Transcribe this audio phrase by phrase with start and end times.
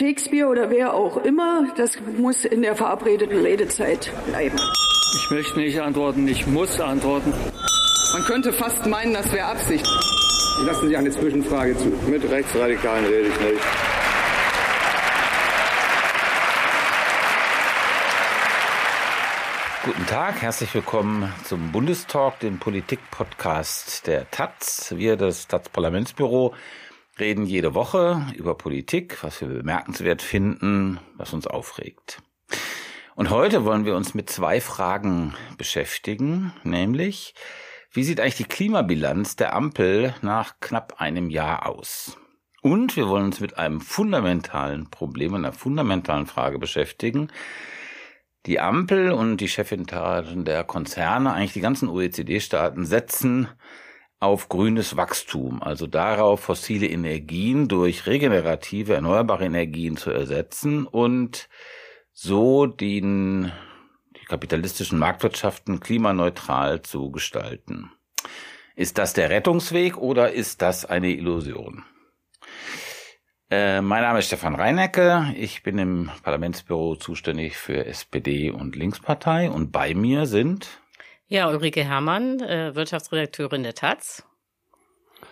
[0.00, 4.58] Shakespeare oder wer auch immer, das muss in der verabredeten Redezeit bleiben.
[5.14, 7.34] Ich möchte nicht antworten, ich muss antworten.
[8.14, 9.86] Man könnte fast meinen, das wäre Absicht.
[10.64, 11.88] Lassen Sie eine Zwischenfrage zu.
[12.08, 13.60] Mit Rechtsradikalen rede ich nicht.
[19.84, 24.94] Guten Tag, herzlich willkommen zum Bundestalk, dem Politik-Podcast der Taz.
[24.96, 26.54] Wir, das Taz-Parlamentsbüro,
[27.20, 32.22] reden jede Woche über Politik, was wir bemerkenswert finden, was uns aufregt.
[33.14, 37.34] Und heute wollen wir uns mit zwei Fragen beschäftigen, nämlich,
[37.92, 42.16] wie sieht eigentlich die Klimabilanz der Ampel nach knapp einem Jahr aus?
[42.62, 47.28] Und wir wollen uns mit einem fundamentalen Problem, einer fundamentalen Frage beschäftigen,
[48.46, 53.48] die Ampel und die Chefetagen der Konzerne, eigentlich die ganzen OECD-Staaten, setzen
[54.20, 61.48] auf grünes Wachstum, also darauf, fossile Energien durch regenerative, erneuerbare Energien zu ersetzen und
[62.12, 63.50] so den,
[64.14, 67.90] die kapitalistischen Marktwirtschaften klimaneutral zu gestalten.
[68.76, 71.84] Ist das der Rettungsweg oder ist das eine Illusion?
[73.50, 75.34] Äh, mein Name ist Stefan Reinecke.
[75.36, 80.80] Ich bin im Parlamentsbüro zuständig für SPD und Linkspartei und bei mir sind
[81.30, 84.24] ja Ulrike Herrmann, äh, Wirtschaftsredakteurin der Taz.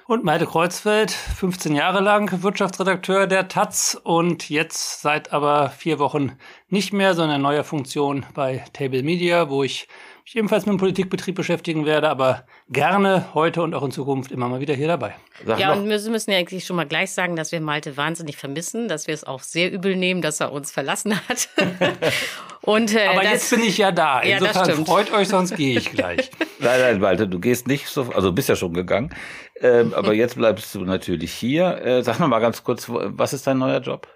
[0.07, 6.39] Und Malte Kreuzfeld, 15 Jahre lang Wirtschaftsredakteur der Taz und jetzt seit aber vier Wochen
[6.69, 9.89] nicht mehr, sondern neuer Funktion bei Table Media, wo ich
[10.29, 14.47] mich ebenfalls mit dem Politikbetrieb beschäftigen werde, aber gerne heute und auch in Zukunft immer
[14.48, 15.15] mal wieder hier dabei.
[15.47, 15.83] Sag ja, noch.
[15.83, 19.07] und wir müssen ja eigentlich schon mal gleich sagen, dass wir Malte wahnsinnig vermissen, dass
[19.07, 21.48] wir es auch sehr übel nehmen, dass er uns verlassen hat.
[22.61, 24.20] und, äh, aber das, jetzt bin ich ja da.
[24.20, 26.31] Insofern ja, freut euch, sonst gehe ich gleich.
[26.59, 29.15] nein, nein, Malte, du gehst nicht so, also bist ja schon gegangen,
[29.63, 31.81] ähm, aber jetzt bleibst du natürlich hier.
[31.83, 34.07] Äh, sag noch mal ganz kurz, was ist dein neuer Job?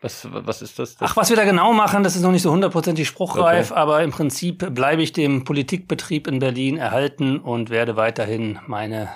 [0.00, 0.96] Was, was ist das?
[1.00, 3.80] Ach, was wir da genau machen, das ist noch nicht so hundertprozentig spruchreif, okay.
[3.80, 9.08] aber im Prinzip bleibe ich dem Politikbetrieb in Berlin erhalten und werde weiterhin meine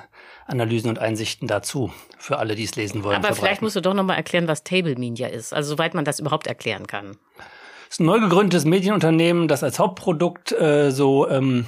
[0.46, 3.14] Analysen und Einsichten dazu für alle, die es lesen wollen.
[3.14, 3.44] Aber verbreiten.
[3.44, 6.48] vielleicht musst du doch nochmal erklären, was Table Media ist, also soweit man das überhaupt
[6.48, 7.16] erklären kann.
[7.88, 11.66] Es ist ein neu gegründetes Medienunternehmen, das als Hauptprodukt äh, so ähm,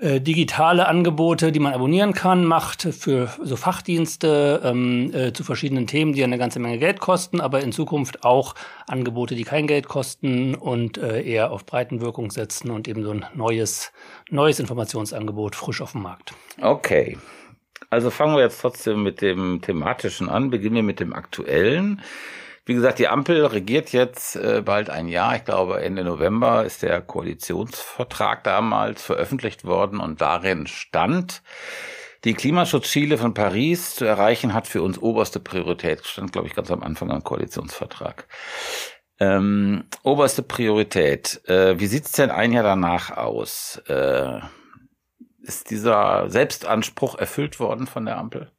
[0.00, 5.88] äh, digitale Angebote, die man abonnieren kann, macht für so Fachdienste ähm, äh, zu verschiedenen
[5.88, 8.54] Themen, die eine ganze Menge Geld kosten, aber in Zukunft auch
[8.86, 13.26] Angebote, die kein Geld kosten und äh, eher auf Breitenwirkung setzen und eben so ein
[13.34, 13.92] neues,
[14.30, 16.32] neues Informationsangebot frisch auf dem Markt.
[16.62, 17.18] Okay.
[17.90, 22.02] Also fangen wir jetzt trotzdem mit dem thematischen an, beginnen wir mit dem aktuellen.
[22.68, 25.34] Wie gesagt, die Ampel regiert jetzt äh, bald ein Jahr.
[25.36, 31.42] Ich glaube, Ende November ist der Koalitionsvertrag damals veröffentlicht worden und darin stand,
[32.24, 36.04] die Klimaschutzziele von Paris zu erreichen, hat für uns oberste Priorität.
[36.06, 38.28] Stand, glaube ich, ganz am Anfang am Koalitionsvertrag.
[39.18, 41.40] Ähm, oberste Priorität.
[41.48, 43.80] Äh, wie sieht's denn ein Jahr danach aus?
[43.88, 44.40] Äh,
[45.40, 48.52] ist dieser Selbstanspruch erfüllt worden von der Ampel?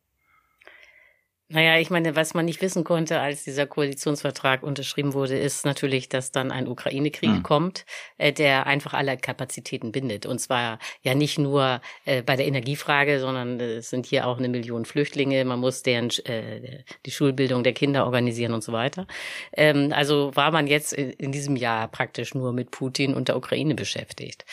[1.51, 6.07] Naja, ich meine, was man nicht wissen konnte, als dieser Koalitionsvertrag unterschrieben wurde, ist natürlich,
[6.07, 7.43] dass dann ein Ukraine-Krieg mhm.
[7.43, 7.87] kommt,
[8.19, 10.27] äh, der einfach alle Kapazitäten bindet.
[10.27, 14.37] Und zwar ja nicht nur äh, bei der Energiefrage, sondern äh, es sind hier auch
[14.37, 15.43] eine Million Flüchtlinge.
[15.43, 19.07] Man muss deren äh, die Schulbildung der Kinder organisieren und so weiter.
[19.51, 23.73] Ähm, also war man jetzt in diesem Jahr praktisch nur mit Putin und der Ukraine
[23.73, 24.45] beschäftigt.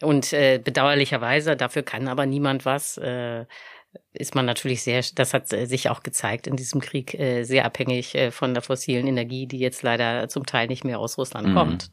[0.00, 2.96] Und äh, bedauerlicherweise, dafür kann aber niemand was.
[2.98, 3.46] Äh,
[4.12, 8.14] ist man natürlich sehr, das hat sich auch gezeigt in diesem Krieg, äh, sehr abhängig
[8.14, 11.54] äh, von der fossilen Energie, die jetzt leider zum Teil nicht mehr aus Russland mhm.
[11.54, 11.90] kommt.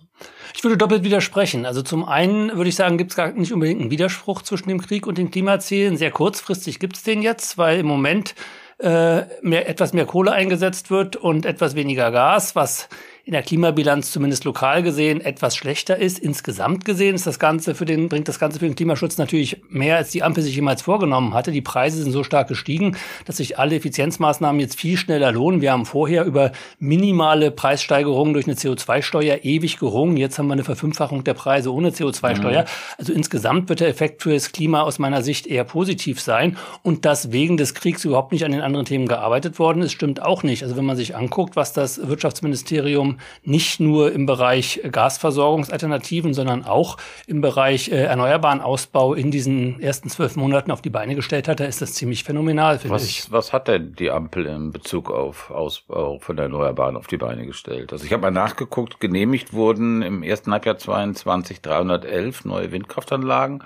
[0.55, 1.65] Ich würde doppelt widersprechen.
[1.65, 4.81] Also zum einen würde ich sagen, gibt es gar nicht unbedingt einen Widerspruch zwischen dem
[4.81, 5.97] Krieg und den Klimazielen.
[5.97, 8.35] Sehr kurzfristig gibt es den jetzt, weil im Moment
[8.77, 12.89] äh, mehr, etwas mehr Kohle eingesetzt wird und etwas weniger Gas, was
[13.23, 16.17] in der Klimabilanz zumindest lokal gesehen etwas schlechter ist.
[16.17, 19.97] Insgesamt gesehen ist das Ganze für den, bringt das Ganze für den Klimaschutz natürlich mehr,
[19.97, 21.51] als die Ampel sich jemals vorgenommen hatte.
[21.51, 25.61] Die Preise sind so stark gestiegen, dass sich alle Effizienzmaßnahmen jetzt viel schneller lohnen.
[25.61, 30.17] Wir haben vorher über minimale Preissteigerungen durch eine CO2-Steuer ewig gerungen.
[30.17, 32.63] Jetzt haben wir eine Verfünffachung der Preise ohne CO2-Steuer.
[32.63, 32.67] Mhm.
[32.97, 36.57] Also insgesamt wird der Effekt für das Klima aus meiner Sicht eher positiv sein.
[36.81, 40.23] Und dass wegen des Kriegs überhaupt nicht an den anderen Themen gearbeitet worden ist, stimmt
[40.23, 40.63] auch nicht.
[40.63, 43.10] Also wenn man sich anguckt, was das Wirtschaftsministerium
[43.43, 46.97] nicht nur im Bereich Gasversorgungsalternativen, sondern auch
[47.27, 51.59] im Bereich äh, erneuerbaren Ausbau in diesen ersten zwölf Monaten auf die Beine gestellt hat,
[51.59, 53.31] da ist das ziemlich phänomenal, finde ich.
[53.31, 57.91] Was hat denn die Ampel in Bezug auf Ausbau von Erneuerbaren auf die Beine gestellt?
[57.93, 63.63] Also ich habe mal nachgeguckt, genehmigt wurden im ersten Halbjahr 22 311 neue Windkraftanlagen.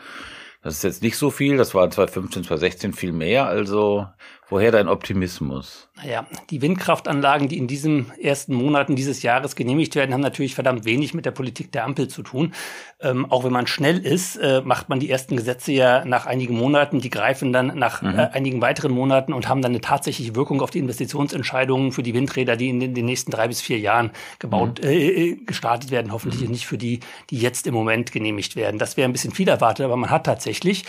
[0.65, 3.45] Das ist jetzt nicht so viel, das war 2015, 2016 viel mehr.
[3.45, 4.07] Also
[4.49, 5.89] Woher dein Optimismus?
[5.95, 10.85] Naja, die Windkraftanlagen, die in diesen ersten Monaten dieses Jahres genehmigt werden, haben natürlich verdammt
[10.85, 12.53] wenig mit der Politik der Ampel zu tun.
[12.99, 16.55] Ähm, auch wenn man schnell ist, äh, macht man die ersten Gesetze ja nach einigen
[16.55, 17.01] Monaten.
[17.01, 18.19] Die greifen dann nach mhm.
[18.19, 22.13] äh, einigen weiteren Monaten und haben dann eine tatsächliche Wirkung auf die Investitionsentscheidungen für die
[22.13, 24.89] Windräder, die in den, den nächsten drei bis vier Jahren gebaut, mhm.
[24.89, 26.11] äh, äh gestartet werden.
[26.11, 26.51] Hoffentlich mhm.
[26.51, 26.99] nicht für die,
[27.31, 28.77] die jetzt im Moment genehmigt werden.
[28.77, 30.85] Das wäre ein bisschen viel erwartet, aber man hat tatsächlich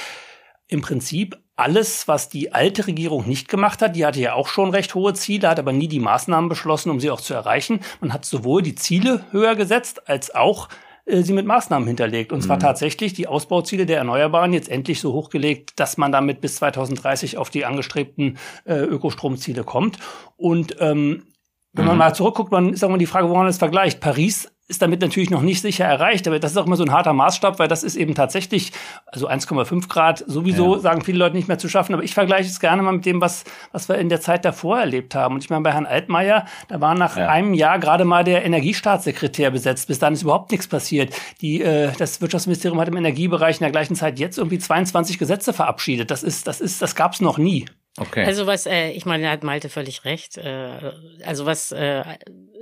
[0.69, 3.97] im Prinzip alles, was die alte Regierung nicht gemacht hat.
[3.97, 7.01] Die hatte ja auch schon recht hohe Ziele, hat aber nie die Maßnahmen beschlossen, um
[7.01, 7.81] sie auch zu erreichen.
[8.01, 10.69] Man hat sowohl die Ziele höher gesetzt, als auch
[11.07, 12.33] äh, sie mit Maßnahmen hinterlegt.
[12.33, 12.61] Und zwar mhm.
[12.61, 17.49] tatsächlich die Ausbauziele der Erneuerbaren jetzt endlich so hochgelegt, dass man damit bis 2030 auf
[17.49, 19.99] die angestrebten äh, Ökostromziele kommt.
[20.37, 21.25] Und ähm,
[21.73, 22.01] wenn man mhm.
[22.01, 24.01] mal zurückguckt, man ist auch mal die Frage, woran man es vergleicht.
[24.01, 26.93] Paris ist damit natürlich noch nicht sicher erreicht, aber das ist auch immer so ein
[26.93, 28.73] harter Maßstab, weil das ist eben tatsächlich,
[29.07, 30.81] also 1,5 Grad sowieso ja.
[30.81, 33.21] sagen viele Leute nicht mehr zu schaffen, aber ich vergleiche es gerne mal mit dem,
[33.21, 35.37] was, was wir in der Zeit davor erlebt haben.
[35.37, 37.29] Und ich meine, bei Herrn Altmaier, da war nach ja.
[37.29, 41.15] einem Jahr gerade mal der Energiestaatssekretär besetzt, bis dann ist überhaupt nichts passiert.
[41.41, 45.53] Die, äh, das Wirtschaftsministerium hat im Energiebereich in der gleichen Zeit jetzt irgendwie 22 Gesetze
[45.53, 46.11] verabschiedet.
[46.11, 47.67] Das ist, das ist, das gab's noch nie.
[47.99, 48.25] Okay.
[48.25, 50.37] Also was, äh, ich meine, da hat Malte völlig recht.
[50.37, 50.93] Äh,
[51.25, 52.05] also was äh,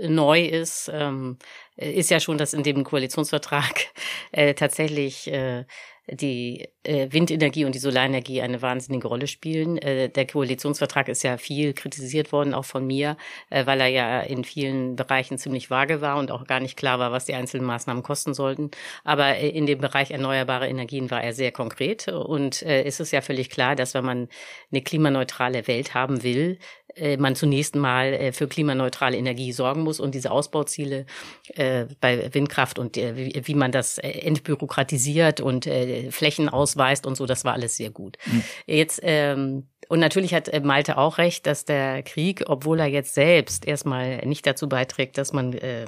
[0.01, 1.39] neu ist, ähm,
[1.77, 3.87] ist ja schon, dass in dem Koalitionsvertrag
[4.33, 5.65] äh, tatsächlich äh,
[6.07, 9.79] die äh, Windenergie und die Solarenergie eine wahnsinnige Rolle spielen.
[9.79, 13.17] Äh, der Koalitionsvertrag ist ja viel kritisiert worden, auch von mir,
[13.49, 16.99] äh, weil er ja in vielen Bereichen ziemlich vage war und auch gar nicht klar
[16.99, 18.71] war, was die einzelnen Maßnahmen kosten sollten.
[19.03, 23.11] Aber äh, in dem Bereich erneuerbare Energien war er sehr konkret und äh, ist es
[23.11, 24.29] ja völlig klar, dass wenn man
[24.71, 26.84] eine klimaneutrale Welt haben will, äh,
[27.17, 31.07] man zunächst mal äh, für klimaneutrale Energie sorgen muss und diese Ausbauziele
[31.55, 37.17] äh, bei Windkraft und äh, wie, man das äh, entbürokratisiert und äh, Flächen ausweist und
[37.17, 38.17] so, das war alles sehr gut.
[38.27, 38.45] Mhm.
[38.67, 43.15] Jetzt ähm, und natürlich hat äh, Malte auch recht, dass der Krieg, obwohl er jetzt
[43.15, 45.87] selbst erstmal nicht dazu beiträgt, dass man äh,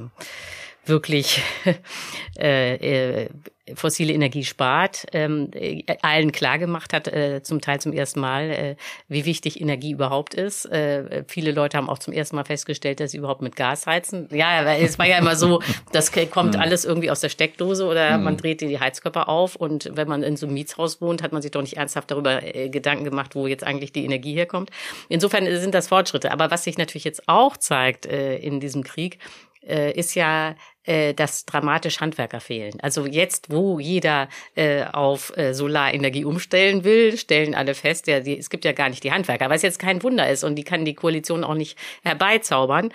[0.89, 1.43] wirklich
[2.39, 3.29] äh, äh,
[3.75, 8.77] fossile Energie spart, ähm, äh, allen klargemacht hat, äh, zum Teil zum ersten Mal, äh,
[9.09, 10.67] wie wichtig Energie überhaupt ist.
[10.67, 14.29] Äh, viele Leute haben auch zum ersten Mal festgestellt, dass sie überhaupt mit Gas heizen.
[14.31, 15.61] Ja, weil es war ja immer so,
[15.93, 16.61] das kommt hm.
[16.61, 18.25] alles irgendwie aus der Steckdose oder mhm.
[18.25, 21.43] man dreht die Heizkörper auf und wenn man in so einem Mietshaus wohnt, hat man
[21.43, 24.71] sich doch nicht ernsthaft darüber äh, Gedanken gemacht, wo jetzt eigentlich die Energie herkommt.
[25.09, 26.31] Insofern sind das Fortschritte.
[26.31, 29.19] Aber was sich natürlich jetzt auch zeigt äh, in diesem Krieg,
[29.67, 30.55] äh, ist ja,
[30.87, 32.79] äh, dass dramatisch Handwerker fehlen.
[32.81, 38.39] Also jetzt, wo jeder äh, auf äh, Solarenergie umstellen will, stellen alle fest, ja, die,
[38.39, 40.85] es gibt ja gar nicht die Handwerker, was jetzt kein Wunder ist und die kann
[40.85, 42.93] die Koalition auch nicht herbeizaubern.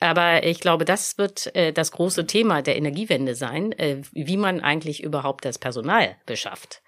[0.00, 4.60] Aber ich glaube, das wird äh, das große Thema der Energiewende sein, äh, wie man
[4.60, 6.82] eigentlich überhaupt das Personal beschafft.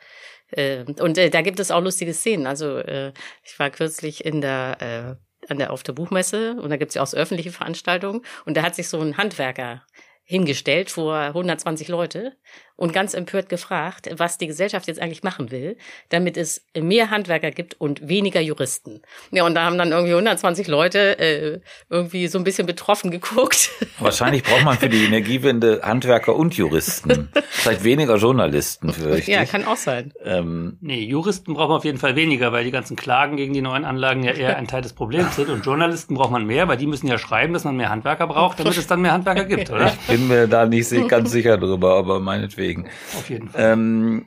[0.50, 2.46] Äh, und äh, da gibt es auch lustige Szenen.
[2.46, 3.12] Also äh,
[3.44, 7.02] ich war kürzlich in der äh, an der, auf der Buchmesse und da gibt's ja
[7.02, 9.84] auch so öffentliche Veranstaltungen und da hat sich so ein Handwerker
[10.26, 12.36] hingestellt vor 120 Leute
[12.76, 15.76] und ganz empört gefragt, was die Gesellschaft jetzt eigentlich machen will,
[16.10, 19.00] damit es mehr Handwerker gibt und weniger Juristen.
[19.30, 23.70] Ja, und da haben dann irgendwie 120 Leute äh, irgendwie so ein bisschen betroffen geguckt.
[23.98, 27.30] Wahrscheinlich braucht man für die Energiewende Handwerker und Juristen.
[27.48, 29.28] Vielleicht weniger Journalisten vielleicht.
[29.28, 30.12] Ja, kann auch sein.
[30.22, 33.62] Ähm, nee, Juristen braucht man auf jeden Fall weniger, weil die ganzen Klagen gegen die
[33.62, 35.48] neuen Anlagen ja eher ein Teil des Problems sind.
[35.48, 38.60] Und Journalisten braucht man mehr, weil die müssen ja schreiben, dass man mehr Handwerker braucht,
[38.60, 39.86] damit es dann mehr Handwerker gibt, oder?
[39.86, 42.88] Ich bin mir da nicht ganz sicher drüber, aber meinetwegen deswegen.
[43.16, 43.72] Auf jeden Fall.
[43.72, 44.26] Ähm,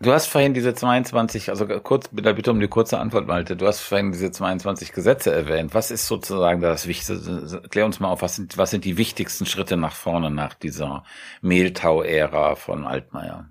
[0.00, 3.56] du hast vorhin diese 22, also kurz, bitte, bitte um die kurze Antwort, Malte.
[3.56, 5.74] Du hast vorhin diese 22 Gesetze erwähnt.
[5.74, 7.62] Was ist sozusagen das Wichtigste?
[7.70, 11.04] Klär uns mal auf, was sind, was sind die wichtigsten Schritte nach vorne nach dieser
[11.42, 13.48] Mehltau-Ära von Altmaier?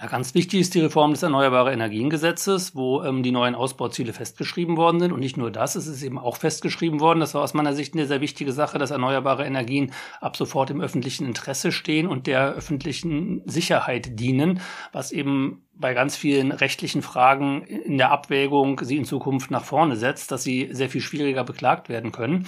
[0.00, 4.78] Ja, ganz wichtig ist die Reform des Erneuerbare Energiengesetzes, wo ähm, die neuen Ausbauziele festgeschrieben
[4.78, 5.12] worden sind.
[5.12, 7.92] Und nicht nur das, es ist eben auch festgeschrieben worden, das war aus meiner Sicht
[7.92, 9.92] eine sehr wichtige Sache, dass erneuerbare Energien
[10.22, 16.16] ab sofort im öffentlichen Interesse stehen und der öffentlichen Sicherheit dienen, was eben bei ganz
[16.16, 20.88] vielen rechtlichen Fragen in der Abwägung sie in Zukunft nach vorne setzt, dass sie sehr
[20.88, 22.46] viel schwieriger beklagt werden können.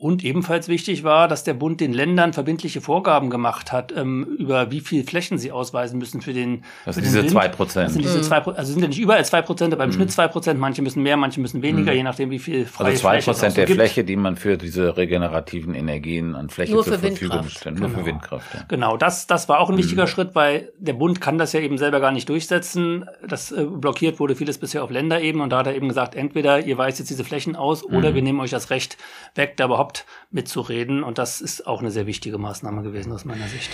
[0.00, 4.70] Und ebenfalls wichtig war, dass der Bund den Ländern verbindliche Vorgaben gemacht hat, ähm, über
[4.70, 6.64] wie viel Flächen sie ausweisen müssen für den.
[6.86, 7.88] Das sind diese zwei Prozent.
[7.88, 8.22] Das sind diese mhm.
[8.22, 9.94] zwei, also sind ja nicht überall zwei Prozent, aber im mhm.
[9.96, 10.58] Schnitt zwei Prozent.
[10.58, 11.98] Manche müssen mehr, manche müssen weniger, mhm.
[11.98, 13.78] je nachdem, wie viel freie Also zwei Prozent der gibt.
[13.78, 17.78] Fläche, die man für diese regenerativen Energien an Fläche Nur zur Verfügung stellt.
[17.78, 18.00] Nur genau.
[18.00, 18.54] für Windkraft.
[18.54, 18.64] Ja.
[18.68, 20.08] Genau, das, das war auch ein wichtiger mhm.
[20.08, 23.04] Schritt, weil der Bund kann das ja eben selber gar nicht durchsetzen.
[23.28, 26.64] Das äh, blockiert wurde vieles bisher auf Länderebene und da hat er eben gesagt, entweder
[26.64, 28.14] ihr weist jetzt diese Flächen aus oder mhm.
[28.14, 28.96] wir nehmen euch das Recht
[29.34, 29.89] weg, da überhaupt
[30.30, 31.02] mitzureden reden.
[31.02, 33.70] Und das ist auch eine sehr wichtige Maßnahme gewesen aus meiner Sicht.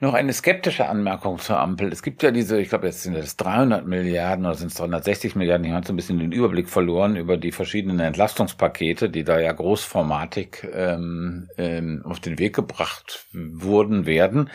[0.00, 1.92] Noch eine skeptische Anmerkung zur Ampel.
[1.92, 5.34] Es gibt ja diese, ich glaube, jetzt sind das 300 Milliarden oder sind es 360
[5.34, 5.66] Milliarden.
[5.66, 9.50] Ich habe so ein bisschen den Überblick verloren über die verschiedenen Entlastungspakete, die da ja
[9.50, 14.50] großformatig ähm, ähm, auf den Weg gebracht wurden werden.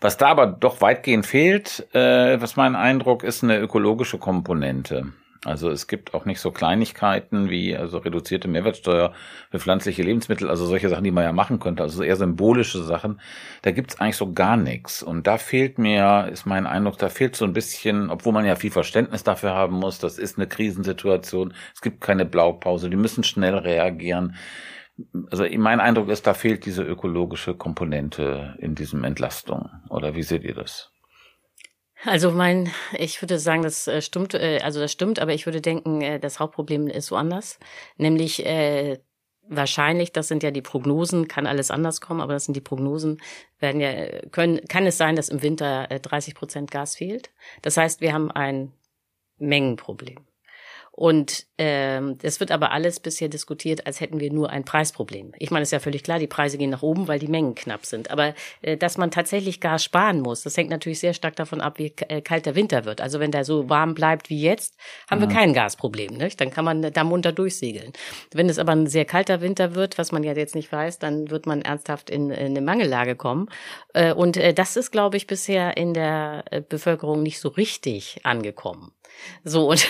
[0.00, 5.12] Was da aber doch weitgehend fehlt, äh, was mein Eindruck ist, eine ökologische Komponente.
[5.44, 9.12] Also es gibt auch nicht so Kleinigkeiten wie also reduzierte Mehrwertsteuer
[9.50, 13.20] für pflanzliche Lebensmittel, also solche Sachen, die man ja machen könnte, also eher symbolische Sachen.
[13.62, 15.02] Da gibt's eigentlich so gar nichts.
[15.02, 18.56] Und da fehlt mir, ist mein Eindruck, da fehlt so ein bisschen, obwohl man ja
[18.56, 23.24] viel Verständnis dafür haben muss, das ist eine Krisensituation, es gibt keine Blaupause, die müssen
[23.24, 24.36] schnell reagieren.
[25.30, 29.68] Also mein Eindruck ist, da fehlt diese ökologische Komponente in diesem Entlastung.
[29.90, 30.95] Oder wie seht ihr das?
[32.06, 35.60] Also mein, ich würde sagen, das äh, stimmt, äh, also das stimmt, aber ich würde
[35.60, 37.58] denken, äh, das Hauptproblem ist woanders,
[37.96, 38.98] nämlich äh,
[39.48, 43.20] wahrscheinlich, das sind ja die Prognosen, kann alles anders kommen, aber das sind die Prognosen,
[43.58, 47.30] werden ja, können, kann es sein, dass im Winter 30 Prozent Gas fehlt.
[47.62, 48.72] Das heißt, wir haben ein
[49.38, 50.26] Mengenproblem.
[50.96, 55.32] Und ähm, das wird aber alles bisher diskutiert, als hätten wir nur ein Preisproblem.
[55.38, 57.54] Ich meine, es ist ja völlig klar, die Preise gehen nach oben, weil die Mengen
[57.54, 58.10] knapp sind.
[58.10, 61.78] Aber äh, dass man tatsächlich Gas sparen muss, das hängt natürlich sehr stark davon ab,
[61.78, 63.02] wie äh, kalt der Winter wird.
[63.02, 64.74] Also wenn der so warm bleibt wie jetzt,
[65.10, 65.28] haben mhm.
[65.28, 66.14] wir kein Gasproblem.
[66.14, 66.40] Nicht?
[66.40, 67.92] Dann kann man da munter durchsegeln.
[68.32, 71.30] Wenn es aber ein sehr kalter Winter wird, was man ja jetzt nicht weiß, dann
[71.30, 73.50] wird man ernsthaft in, in eine Mangellage kommen.
[73.92, 78.20] Äh, und äh, das ist, glaube ich, bisher in der äh, Bevölkerung nicht so richtig
[78.22, 78.92] angekommen.
[79.44, 79.86] So, und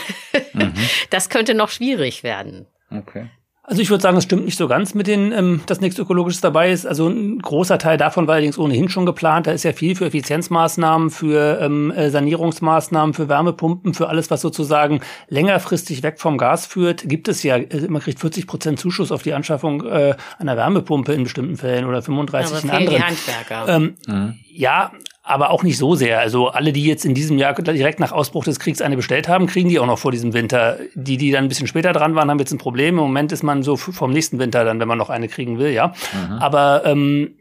[0.52, 0.74] mhm.
[1.10, 2.66] das könnte noch schwierig werden.
[2.90, 3.28] Okay.
[3.68, 6.40] Also ich würde sagen, es stimmt nicht so ganz mit den, ähm, dass nichts Ökologisches
[6.40, 6.86] dabei ist.
[6.86, 9.48] Also ein großer Teil davon war allerdings ohnehin schon geplant.
[9.48, 14.40] Da ist ja viel für Effizienzmaßnahmen, für ähm, äh, Sanierungsmaßnahmen, für Wärmepumpen, für alles, was
[14.40, 17.08] sozusagen längerfristig weg vom Gas führt.
[17.08, 21.12] Gibt es ja, äh, man kriegt 40 Prozent Zuschuss auf die Anschaffung äh, einer Wärmepumpe
[21.12, 22.96] in bestimmten Fällen oder 35 Aber in anderen.
[22.96, 23.68] Die Handwerker.
[23.68, 24.34] Ähm, mhm.
[24.48, 24.92] Ja,
[25.26, 26.20] aber auch nicht so sehr.
[26.20, 29.46] Also alle, die jetzt in diesem Jahr direkt nach Ausbruch des Kriegs eine bestellt haben,
[29.46, 30.78] kriegen die auch noch vor diesem Winter.
[30.94, 32.90] Die, die dann ein bisschen später dran waren, haben jetzt ein Problem.
[32.90, 35.72] Im Moment ist man so vom nächsten Winter dann, wenn man noch eine kriegen will,
[35.72, 35.88] ja.
[36.28, 36.34] Mhm.
[36.38, 37.34] Aber ähm,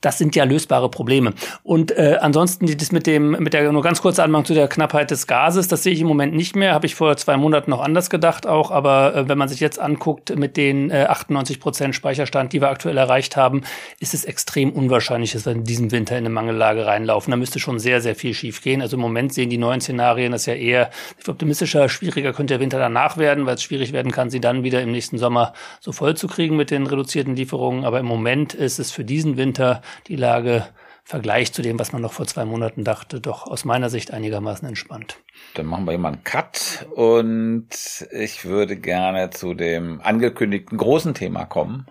[0.00, 1.32] das sind ja lösbare Probleme.
[1.62, 5.10] Und äh, ansonsten das mit dem, mit der nur ganz kurze Anmerkung zu der Knappheit
[5.10, 6.74] des Gases, das sehe ich im Moment nicht mehr.
[6.74, 8.70] Habe ich vor zwei Monaten noch anders gedacht auch.
[8.70, 12.70] Aber äh, wenn man sich jetzt anguckt mit den äh, 98 Prozent Speicherstand, die wir
[12.70, 13.62] aktuell erreicht haben,
[14.00, 17.30] ist es extrem unwahrscheinlich, dass wir in diesem Winter in eine Mangellage reinlaufen.
[17.30, 18.82] Da müsste schon sehr, sehr viel schief gehen.
[18.82, 20.90] Also im Moment sehen die neuen Szenarien das ja eher
[21.26, 24.82] optimistischer, schwieriger könnte der Winter danach werden, weil es schwierig werden kann, sie dann wieder
[24.82, 27.84] im nächsten Sommer so voll zu kriegen mit den reduzierten Lieferungen.
[27.84, 30.66] Aber im Moment ist es für diesen Winter die Lage
[31.08, 34.68] Vergleich zu dem, was man noch vor zwei Monaten dachte, doch aus meiner Sicht einigermaßen
[34.68, 35.16] entspannt.
[35.54, 37.70] Dann machen wir hier mal einen Cut und
[38.10, 41.86] ich würde gerne zu dem angekündigten großen Thema kommen.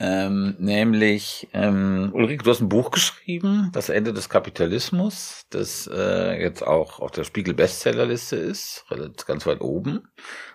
[0.00, 6.42] Ähm, nämlich, ähm, Ulrike, du hast ein Buch geschrieben, Das Ende des Kapitalismus, das äh,
[6.42, 8.84] jetzt auch auf der Spiegel-Bestsellerliste ist,
[9.28, 10.08] ganz weit oben.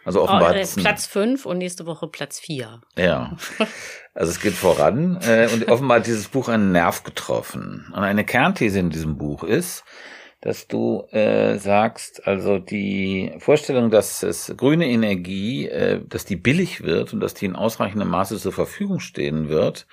[0.07, 2.79] Also offenbar oh, äh, Platz fünf und nächste Woche Platz vier.
[2.97, 3.35] Ja.
[4.13, 5.19] Also es geht voran.
[5.21, 7.91] Äh, und offenbar hat dieses Buch einen Nerv getroffen.
[7.93, 9.83] Und eine Kernthese in diesem Buch ist,
[10.39, 16.83] dass du äh, sagst, also die Vorstellung, dass es grüne Energie, äh, dass die billig
[16.83, 19.87] wird und dass die in ausreichendem Maße zur Verfügung stehen wird,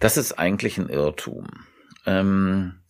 [0.00, 1.46] das ist eigentlich ein Irrtum.
[2.06, 2.80] Ähm,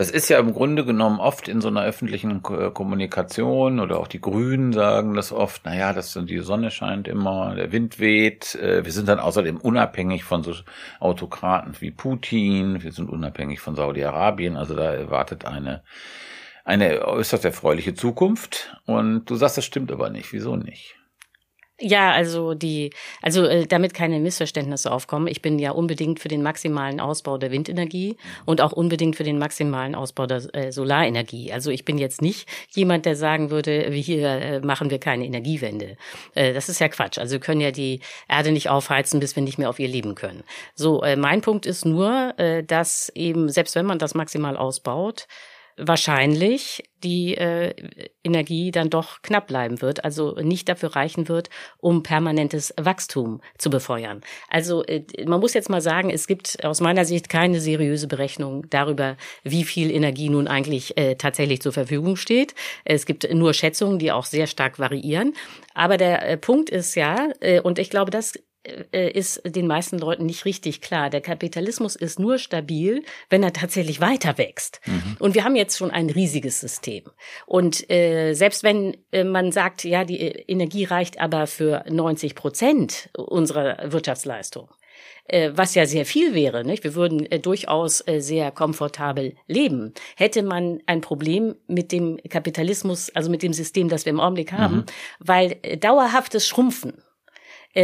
[0.00, 4.22] das ist ja im Grunde genommen oft in so einer öffentlichen Kommunikation oder auch die
[4.22, 8.92] Grünen sagen das oft, naja, das, die Sonne scheint immer, der Wind weht, äh, wir
[8.92, 10.54] sind dann außerdem unabhängig von so
[11.00, 15.82] Autokraten wie Putin, wir sind unabhängig von Saudi-Arabien, also da erwartet eine,
[16.64, 20.32] eine äußerst erfreuliche Zukunft und du sagst, das stimmt aber nicht.
[20.32, 20.94] Wieso nicht?
[21.82, 25.26] Ja, also die, also äh, damit keine Missverständnisse aufkommen.
[25.28, 29.38] Ich bin ja unbedingt für den maximalen Ausbau der Windenergie und auch unbedingt für den
[29.38, 31.52] maximalen Ausbau der äh, Solarenergie.
[31.52, 35.24] Also ich bin jetzt nicht jemand, der sagen würde, wie hier äh, machen wir keine
[35.24, 35.96] Energiewende.
[36.34, 37.16] Äh, das ist ja Quatsch.
[37.16, 40.14] Also wir können ja die Erde nicht aufheizen, bis wir nicht mehr auf ihr leben
[40.14, 40.44] können.
[40.74, 45.26] So, äh, mein Punkt ist nur, äh, dass eben selbst wenn man das maximal ausbaut,
[45.76, 47.74] wahrscheinlich die äh,
[48.22, 51.48] Energie dann doch knapp bleiben wird, also nicht dafür reichen wird,
[51.78, 54.20] um permanentes Wachstum zu befeuern.
[54.48, 58.68] Also äh, man muss jetzt mal sagen, es gibt aus meiner Sicht keine seriöse Berechnung
[58.68, 62.54] darüber, wie viel Energie nun eigentlich äh, tatsächlich zur Verfügung steht.
[62.84, 65.34] Es gibt nur Schätzungen, die auch sehr stark variieren.
[65.74, 68.34] Aber der äh, Punkt ist ja, äh, und ich glaube, das
[68.92, 71.08] ist den meisten Leuten nicht richtig klar.
[71.08, 74.80] Der Kapitalismus ist nur stabil, wenn er tatsächlich weiter wächst.
[74.86, 75.16] Mhm.
[75.18, 77.04] Und wir haben jetzt schon ein riesiges System.
[77.46, 83.10] Und äh, selbst wenn äh, man sagt, ja, die Energie reicht aber für 90 Prozent
[83.16, 84.68] unserer Wirtschaftsleistung,
[85.24, 86.84] äh, was ja sehr viel wäre, nicht?
[86.84, 93.10] wir würden äh, durchaus äh, sehr komfortabel leben, hätte man ein Problem mit dem Kapitalismus,
[93.10, 94.84] also mit dem System, das wir im Augenblick haben, mhm.
[95.20, 97.09] weil äh, dauerhaftes Schrumpfen äh,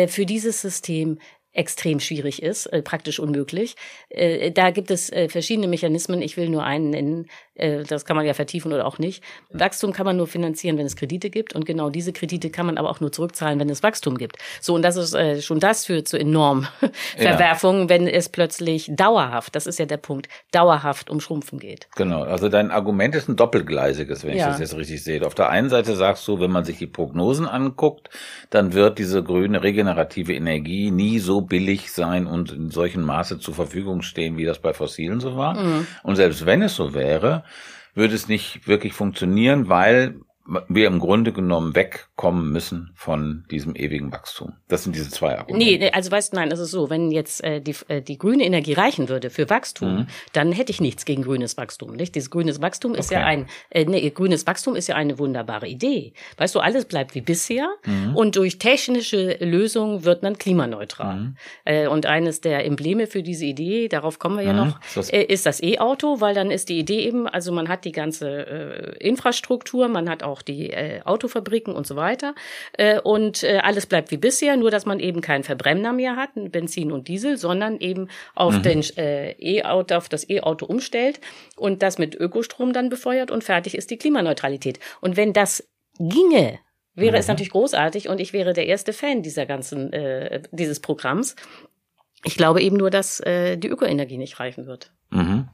[0.08, 1.18] für dieses System
[1.56, 3.76] extrem schwierig ist, äh, praktisch unmöglich.
[4.10, 6.22] Äh, da gibt es äh, verschiedene Mechanismen.
[6.22, 7.26] Ich will nur einen nennen.
[7.56, 9.22] Äh, das kann man ja vertiefen oder auch nicht.
[9.50, 11.54] Wachstum kann man nur finanzieren, wenn es Kredite gibt.
[11.54, 14.36] Und genau diese Kredite kann man aber auch nur zurückzahlen, wenn es Wachstum gibt.
[14.60, 16.68] So, und das ist äh, schon das führt zu enormen
[17.16, 17.88] Verwerfungen, ja.
[17.88, 21.88] wenn es plötzlich dauerhaft, das ist ja der Punkt, dauerhaft um Schrumpfen geht.
[21.96, 22.22] Genau.
[22.22, 24.46] Also dein Argument ist ein doppelgleisiges, wenn ja.
[24.46, 25.24] ich das jetzt richtig sehe.
[25.24, 28.10] Auf der einen Seite sagst du, wenn man sich die Prognosen anguckt,
[28.50, 33.54] dann wird diese grüne regenerative Energie nie so billig sein und in solchem Maße zur
[33.54, 35.54] Verfügung stehen, wie das bei Fossilen so war.
[35.54, 35.86] Mhm.
[36.02, 37.44] Und selbst wenn es so wäre,
[37.94, 40.20] würde es nicht wirklich funktionieren, weil
[40.68, 41.74] wir im Grunde genommen
[42.16, 44.54] wegkommen müssen von diesem ewigen Wachstum.
[44.68, 45.78] Das sind diese zwei Argumente.
[45.78, 48.44] Nee, also weißt du, nein, es ist so, wenn jetzt äh, die, äh, die grüne
[48.44, 50.06] Energie reichen würde für Wachstum, mhm.
[50.32, 51.92] dann hätte ich nichts gegen grünes Wachstum.
[51.94, 52.14] Nicht?
[52.14, 53.20] Dieses grünes Wachstum ist okay.
[53.20, 56.12] ja ein, äh, nee, grünes Wachstum ist ja eine wunderbare Idee.
[56.38, 58.16] Weißt du, alles bleibt wie bisher mhm.
[58.16, 61.16] und durch technische Lösungen wird man klimaneutral.
[61.16, 61.36] Mhm.
[61.64, 64.58] Äh, und eines der Embleme für diese Idee, darauf kommen wir ja mhm.
[64.58, 67.68] noch, ist das, äh, ist das E-Auto, weil dann ist die Idee eben, also man
[67.68, 72.05] hat die ganze äh, Infrastruktur, man hat auch auch die äh, Autofabriken und so weiter.
[72.72, 76.30] Äh, und äh, alles bleibt wie bisher, nur dass man eben keinen Verbrenner mehr hat,
[76.34, 78.62] Benzin und Diesel, sondern eben auf mhm.
[78.62, 81.20] den äh, E-Auto, auf das E-Auto umstellt
[81.56, 84.78] und das mit Ökostrom dann befeuert und fertig ist die Klimaneutralität.
[85.00, 86.58] Und wenn das ginge,
[86.94, 87.20] wäre mhm.
[87.20, 91.36] es natürlich großartig und ich wäre der erste Fan dieser ganzen äh, dieses Programms.
[92.24, 94.92] Ich glaube eben nur, dass äh, die Ökoenergie nicht reichen wird.
[95.10, 95.48] Mhm.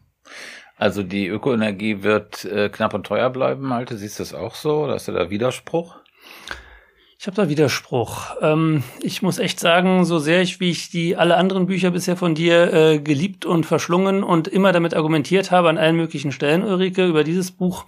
[0.77, 3.97] Also die Ökoenergie wird äh, knapp und teuer bleiben, Malte.
[3.97, 4.85] Siehst du das auch so?
[4.85, 5.97] Oder hast du da Widerspruch?
[7.23, 8.35] Ich habe da Widerspruch.
[8.41, 12.17] Ähm, ich muss echt sagen, so sehr ich, wie ich die alle anderen Bücher bisher
[12.17, 16.65] von dir äh, geliebt und verschlungen und immer damit argumentiert habe an allen möglichen Stellen,
[16.65, 17.85] Ulrike, über dieses Buch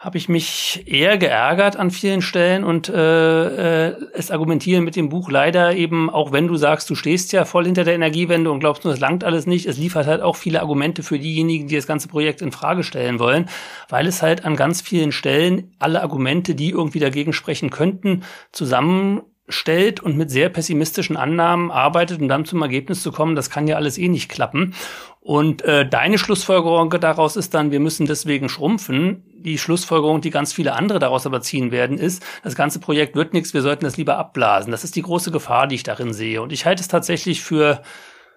[0.00, 5.10] habe ich mich eher geärgert an vielen Stellen und äh, äh, es argumentieren mit dem
[5.10, 8.60] Buch leider eben, auch wenn du sagst, du stehst ja voll hinter der Energiewende und
[8.60, 11.76] glaubst nur, es langt alles nicht, es liefert halt auch viele Argumente für diejenigen, die
[11.76, 13.50] das ganze Projekt in Frage stellen wollen,
[13.90, 19.20] weil es halt an ganz vielen Stellen alle Argumente, die irgendwie dagegen sprechen könnten, zusammen
[19.50, 23.66] stellt und mit sehr pessimistischen Annahmen arbeitet, um dann zum Ergebnis zu kommen, das kann
[23.66, 24.74] ja alles eh nicht klappen.
[25.22, 29.22] Und äh, deine Schlussfolgerung daraus ist dann, wir müssen deswegen schrumpfen.
[29.34, 33.34] Die Schlussfolgerung, die ganz viele andere daraus aber ziehen werden, ist, das ganze Projekt wird
[33.34, 34.70] nichts, wir sollten das lieber abblasen.
[34.70, 36.40] Das ist die große Gefahr, die ich darin sehe.
[36.40, 37.82] Und ich halte es tatsächlich für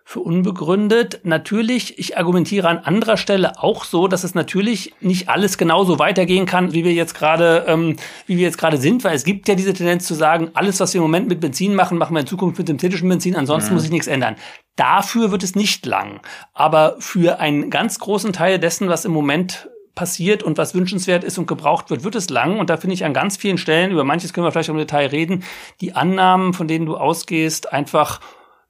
[0.05, 1.21] für unbegründet.
[1.23, 6.45] Natürlich, ich argumentiere an anderer Stelle auch so, dass es natürlich nicht alles genauso weitergehen
[6.45, 9.55] kann, wie wir jetzt gerade, ähm, wie wir jetzt gerade sind, weil es gibt ja
[9.55, 12.27] diese Tendenz zu sagen, alles, was wir im Moment mit Benzin machen, machen wir in
[12.27, 13.75] Zukunft mit synthetischen Benzin, ansonsten mhm.
[13.75, 14.35] muss sich nichts ändern.
[14.75, 16.19] Dafür wird es nicht lang.
[16.53, 21.37] Aber für einen ganz großen Teil dessen, was im Moment passiert und was wünschenswert ist
[21.37, 22.59] und gebraucht wird, wird es lang.
[22.59, 25.07] Und da finde ich an ganz vielen Stellen, über manches können wir vielleicht im Detail
[25.07, 25.43] reden,
[25.81, 28.19] die Annahmen, von denen du ausgehst, einfach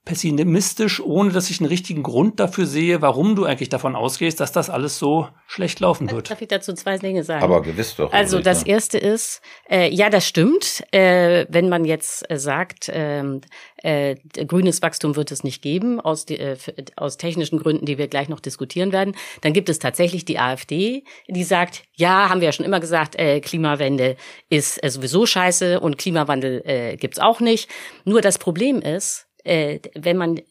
[0.06, 4.52] pessimistisch, ohne dass ich einen richtigen Grund dafür sehe, warum du eigentlich davon ausgehst, dass
[4.52, 6.30] das alles so schlecht laufen wird.
[6.30, 7.42] Darf ich dazu zwei Dinge sagen?
[7.42, 8.12] Aber gewiss doch.
[8.12, 10.84] Also das erste ist, äh, ja, das stimmt.
[10.92, 13.42] Äh, wenn man jetzt äh, sagt, ähm,
[13.78, 16.58] äh, grünes Wachstum wird es nicht geben, aus, die, äh,
[16.98, 21.06] aus technischen Gründen, die wir gleich noch diskutieren werden, dann gibt es tatsächlich die AfD,
[21.30, 24.18] die sagt, ja, haben wir ja schon immer gesagt, äh, Klimawende
[24.50, 27.70] ist äh, sowieso scheiße und Klimawandel äh, gibt's auch nicht.
[28.04, 30.42] Nur das Problem ist, äh, wenn man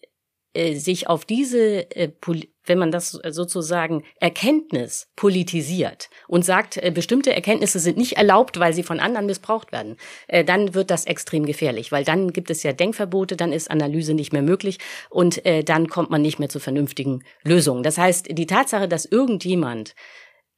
[0.55, 2.11] äh, sich auf diese, äh,
[2.67, 8.75] wenn man das sozusagen Erkenntnis politisiert und sagt, äh, bestimmte Erkenntnisse sind nicht erlaubt, weil
[8.75, 9.97] sie von anderen missbraucht werden,
[10.29, 14.13] äh, dann wird das extrem gefährlich, weil dann gibt es ja Denkverbote, dann ist Analyse
[14.13, 14.79] nicht mehr möglich
[15.09, 17.83] und äh, dann kommt man nicht mehr zu vernünftigen Lösungen.
[17.83, 19.95] Das heißt, die Tatsache, dass irgendjemand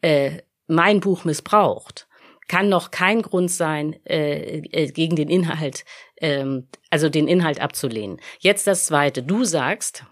[0.01, 2.09] äh, mein Buch missbraucht,
[2.49, 5.85] kann noch kein Grund sein, äh, äh, gegen den Inhalt,
[6.21, 8.21] ähm, also den Inhalt abzulehnen.
[8.39, 9.23] Jetzt das Zweite.
[9.23, 10.05] Du sagst,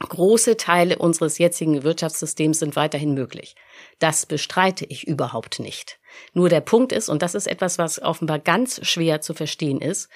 [0.00, 3.54] große Teile unseres jetzigen Wirtschaftssystems sind weiterhin möglich.
[3.98, 5.98] Das bestreite ich überhaupt nicht.
[6.32, 10.08] Nur der Punkt ist, und das ist etwas, was offenbar ganz schwer zu verstehen ist,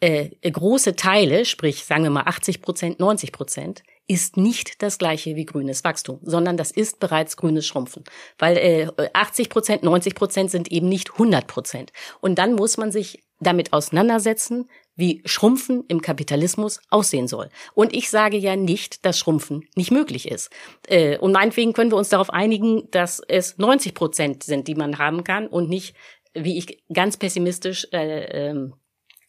[0.00, 5.36] äh, große Teile, sprich sagen wir mal 80 Prozent, 90 Prozent, ist nicht das gleiche
[5.36, 8.04] wie grünes Wachstum, sondern das ist bereits grünes Schrumpfen.
[8.38, 11.92] Weil äh, 80 Prozent, 90 Prozent sind eben nicht 100 Prozent.
[12.20, 17.50] Und dann muss man sich damit auseinandersetzen, wie Schrumpfen im Kapitalismus aussehen soll.
[17.74, 20.50] Und ich sage ja nicht, dass Schrumpfen nicht möglich ist.
[20.88, 24.98] Äh, und meinetwegen können wir uns darauf einigen, dass es 90 Prozent sind, die man
[24.98, 25.94] haben kann und nicht,
[26.34, 28.74] wie ich ganz pessimistisch äh, ähm,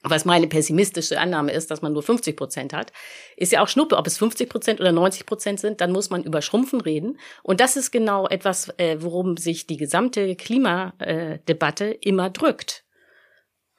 [0.02, 2.94] was meine pessimistische Annahme ist, dass man nur 50 Prozent hat,
[3.36, 3.98] ist ja auch Schnuppe.
[3.98, 7.20] Ob es 50 Prozent oder 90 Prozent sind, dann muss man über Schrumpfen reden.
[7.44, 12.86] Und das ist genau etwas, äh, worum sich die gesamte Klimadebatte immer drückt.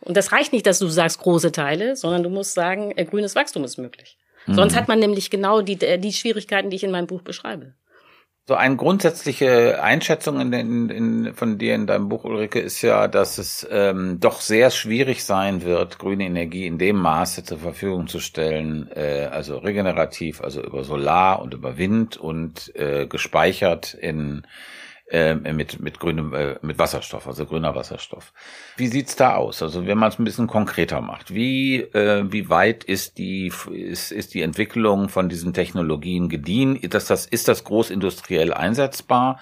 [0.03, 3.35] Und das reicht nicht, dass du sagst große Teile, sondern du musst sagen, äh, grünes
[3.35, 4.19] Wachstum ist möglich.
[4.47, 4.55] Mhm.
[4.55, 7.75] Sonst hat man nämlich genau die, äh, die Schwierigkeiten, die ich in meinem Buch beschreibe.
[8.51, 13.07] So eine grundsätzliche Einschätzung in, in, in, von dir in deinem Buch, Ulrike, ist ja,
[13.07, 18.09] dass es ähm, doch sehr schwierig sein wird, grüne Energie in dem Maße zur Verfügung
[18.09, 24.43] zu stellen, äh, also regenerativ, also über Solar und über Wind und äh, gespeichert in
[25.11, 28.33] äh, mit mit grünem äh, mit Wasserstoff, also grüner Wasserstoff.
[28.77, 29.63] Wie sieht's da aus?
[29.63, 34.13] Also wenn man es ein bisschen konkreter macht, wie äh, wie weit ist die ist
[34.13, 36.77] ist die Entwicklung von diesen Technologien gediehen?
[36.77, 39.41] Ist das, das ist das großindustriell einsetzbar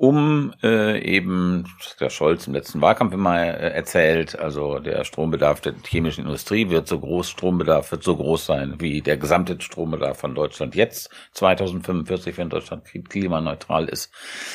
[0.00, 1.64] um äh, eben,
[2.00, 6.88] der Scholz im letzten Wahlkampf immer äh, erzählt, also der Strombedarf der chemischen Industrie wird
[6.88, 12.38] so groß, Strombedarf wird so groß sein wie der gesamte Strombedarf von Deutschland jetzt, 2045,
[12.38, 14.10] wenn Deutschland klimaneutral ist.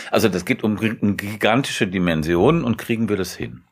[0.09, 3.65] Also das geht um gigantische Dimensionen und kriegen wir das hin?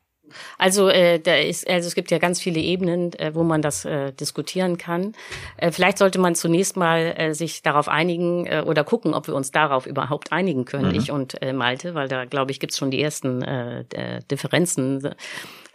[0.58, 3.84] Also äh, da ist, also es gibt ja ganz viele Ebenen, äh, wo man das
[3.84, 5.12] äh, diskutieren kann.
[5.56, 9.34] Äh, vielleicht sollte man zunächst mal äh, sich darauf einigen äh, oder gucken, ob wir
[9.34, 10.98] uns darauf überhaupt einigen können, mhm.
[10.98, 13.84] ich und äh, Malte, weil da glaube ich gibt's schon die ersten äh,
[14.30, 15.14] Differenzen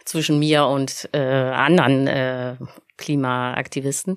[0.04, 2.56] zwischen mir und äh, anderen äh,
[2.96, 4.16] Klimaaktivisten.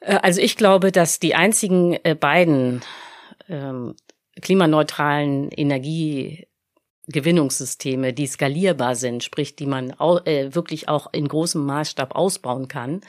[0.00, 2.82] Äh, also ich glaube, dass die einzigen äh, beiden
[3.48, 3.94] ähm,
[4.40, 6.46] klimaneutralen Energie
[7.06, 12.68] Gewinnungssysteme, die skalierbar sind, sprich, die man au äh, wirklich auch in großem Maßstab ausbauen
[12.68, 13.02] kann,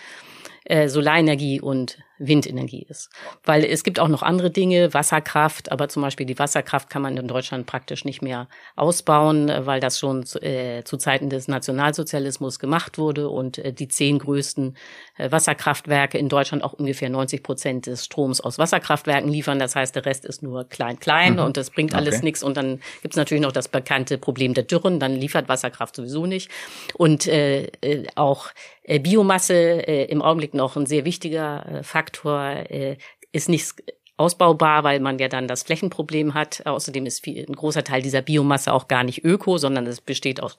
[0.66, 3.10] äh, Solarenergie und Windenergie ist.
[3.44, 7.18] Weil es gibt auch noch andere Dinge, Wasserkraft, aber zum Beispiel die Wasserkraft kann man
[7.18, 12.98] in Deutschland praktisch nicht mehr ausbauen, weil das schon äh, zu Zeiten des Nationalsozialismus gemacht
[12.98, 14.78] wurde und äh, die zehn größten
[15.18, 19.60] äh, Wasserkraftwerke in Deutschland auch ungefähr 90 Prozent des Stroms aus Wasserkraftwerken liefern.
[19.60, 21.40] Das heißt, der Rest ist nur klein, klein mhm.
[21.40, 22.00] und das bringt okay.
[22.00, 22.44] alles nichts.
[22.44, 26.26] Und dann gibt es natürlich noch das bekannte Problem der Dürren, dann liefert Wasserkraft sowieso
[26.26, 26.50] nicht.
[26.94, 28.50] Und äh, äh auch
[28.88, 32.98] äh, Biomasse äh, im Augenblick noch ein sehr wichtiger äh, Faktor Faktor äh,
[33.32, 33.74] ist nicht
[34.18, 36.66] ausbaubar, weil man ja dann das Flächenproblem hat.
[36.66, 40.42] Außerdem ist viel, ein großer Teil dieser Biomasse auch gar nicht öko, sondern es besteht
[40.42, 40.58] aus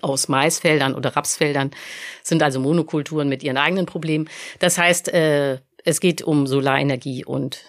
[0.00, 1.70] aus Maisfeldern oder Rapsfeldern,
[2.22, 4.28] sind also Monokulturen mit ihren eigenen Problemen.
[4.58, 7.60] Das heißt, äh, es geht um Solarenergie und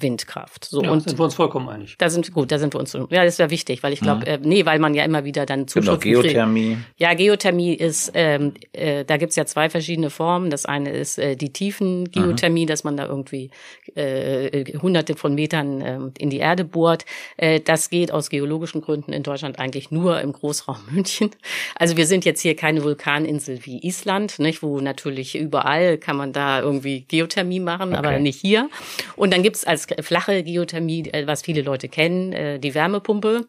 [0.00, 0.64] Windkraft.
[0.64, 1.96] So, ja, und sind wir uns vollkommen einig.
[1.98, 2.92] Da sind gut, da sind wir uns.
[2.92, 4.44] Ja, das ist ja wichtig, weil ich glaube, mhm.
[4.44, 6.74] äh, nee, weil man ja immer wieder dann Zuschriften Geothermie.
[6.74, 7.00] Kriegt.
[7.00, 10.50] Ja, Geothermie ist, ähm, äh, da gibt's ja zwei verschiedene Formen.
[10.50, 12.68] Das eine ist äh, die Tiefengeothermie, mhm.
[12.68, 13.50] dass man da irgendwie
[13.94, 17.04] äh, hunderte von Metern äh, in die Erde bohrt.
[17.36, 21.30] Äh, das geht aus geologischen Gründen in Deutschland eigentlich nur im Großraum München.
[21.74, 26.32] Also wir sind jetzt hier keine Vulkaninsel wie Island, nicht, wo natürlich überall kann man
[26.32, 27.98] da irgendwie Geothermie machen, okay.
[27.98, 28.68] aber nicht hier.
[29.16, 33.46] Und dann gibt's als als flache Geothermie, äh, was viele Leute kennen, äh, die Wärmepumpe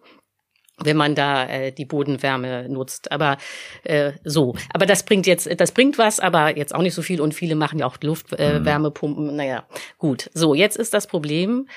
[0.80, 3.12] wenn man da äh, die Bodenwärme nutzt.
[3.12, 3.38] Aber
[3.84, 4.56] äh, so.
[4.74, 7.56] Aber das bringt jetzt, das bringt was, aber jetzt auch nicht so viel und viele
[7.56, 9.28] machen ja auch Luftwärmepumpen.
[9.28, 9.38] Äh, mhm.
[9.38, 9.68] Naja,
[9.98, 10.30] gut.
[10.34, 11.68] So, jetzt ist das Problem,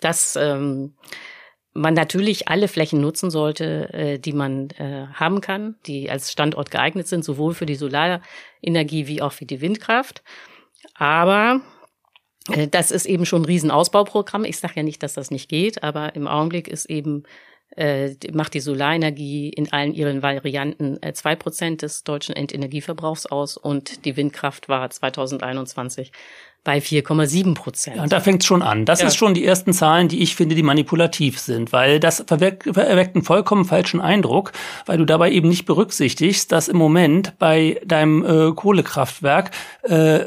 [0.00, 0.94] dass ähm,
[1.72, 6.70] man natürlich alle Flächen nutzen sollte, äh, die man äh, haben kann, die als Standort
[6.70, 10.22] geeignet sind, sowohl für die Solarenergie wie auch für die Windkraft.
[10.94, 11.60] Aber
[12.70, 14.44] das ist eben schon ein Riesenausbauprogramm.
[14.44, 17.24] Ich sage ja nicht, dass das nicht geht, aber im Augenblick ist eben
[17.76, 23.56] äh, macht die Solarenergie in allen ihren Varianten äh, zwei Prozent des deutschen Endenergieverbrauchs aus
[23.56, 26.12] und die Windkraft war 2021
[26.64, 27.96] bei 4,7 Prozent.
[27.96, 28.86] Ja, und da fängt es schon an.
[28.86, 29.06] Das ja.
[29.06, 33.22] ist schon die ersten Zahlen, die ich finde, die manipulativ sind, weil das erweckt einen
[33.22, 34.52] vollkommen falschen Eindruck,
[34.86, 39.50] weil du dabei eben nicht berücksichtigst, dass im Moment bei deinem äh, Kohlekraftwerk
[39.82, 40.20] äh,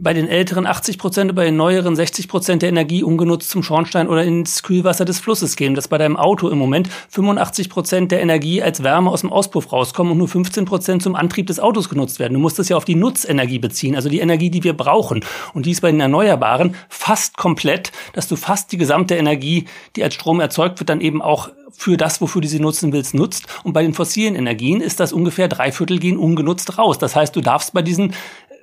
[0.00, 3.62] bei den älteren 80 Prozent und bei den neueren 60 Prozent der Energie ungenutzt zum
[3.62, 5.74] Schornstein oder ins Kühlwasser des Flusses gehen.
[5.74, 9.70] Dass bei deinem Auto im Moment 85 Prozent der Energie als Wärme aus dem Auspuff
[9.70, 12.32] rauskommen und nur 15 Prozent zum Antrieb des Autos genutzt werden.
[12.32, 15.22] Du musst es ja auf die Nutzenergie beziehen, also die Energie, die wir brauchen.
[15.52, 19.66] Und dies bei den Erneuerbaren fast komplett, dass du fast die gesamte Energie,
[19.96, 23.14] die als Strom erzeugt wird, dann eben auch für das, wofür du sie nutzen willst,
[23.14, 23.46] nutzt.
[23.64, 26.98] Und bei den fossilen Energien ist das ungefähr drei Viertel gehen ungenutzt raus.
[26.98, 28.14] Das heißt, du darfst bei diesen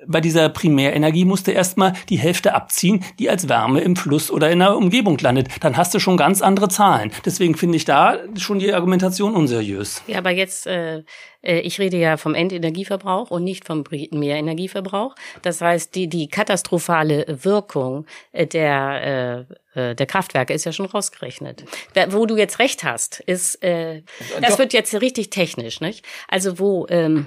[0.06, 4.50] bei dieser Primärenergie musst du erstmal die Hälfte abziehen, die als Wärme im Fluss oder
[4.50, 5.48] in der Umgebung landet.
[5.60, 7.12] Dann hast du schon ganz andere Zahlen.
[7.24, 10.02] Deswegen finde ich da schon die Argumentation unseriös.
[10.06, 11.02] Ja, aber jetzt, äh,
[11.42, 15.14] äh ich rede ja vom Endenergieverbrauch und nicht vom Mehrenergieverbrauch.
[15.42, 21.64] Das heißt, die, die katastrophale Wirkung äh, der, äh, der Kraftwerke ist ja schon rausgerechnet.
[22.08, 24.02] Wo du jetzt recht hast, ist, äh,
[24.40, 26.04] das wird jetzt richtig technisch, nicht?
[26.28, 27.26] Also wo ähm,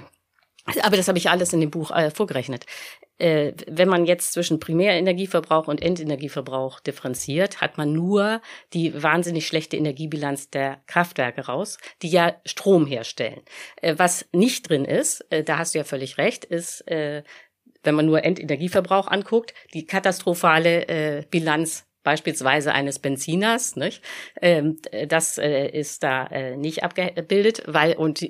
[0.82, 2.64] Aber das habe ich alles in dem Buch äh, vorgerechnet.
[3.18, 8.40] Äh, wenn man jetzt zwischen Primärenergieverbrauch und Endenergieverbrauch differenziert, hat man nur
[8.72, 13.42] die wahnsinnig schlechte Energiebilanz der Kraftwerke raus, die ja Strom herstellen.
[13.82, 17.22] Äh, was nicht drin ist, äh, da hast du ja völlig recht, ist, äh,
[17.82, 24.02] wenn man nur Endenergieverbrauch anguckt, die katastrophale äh, Bilanz beispielsweise eines Benziners, nicht?
[24.40, 28.22] Ähm, das äh, ist da äh, nicht abgebildet, weil und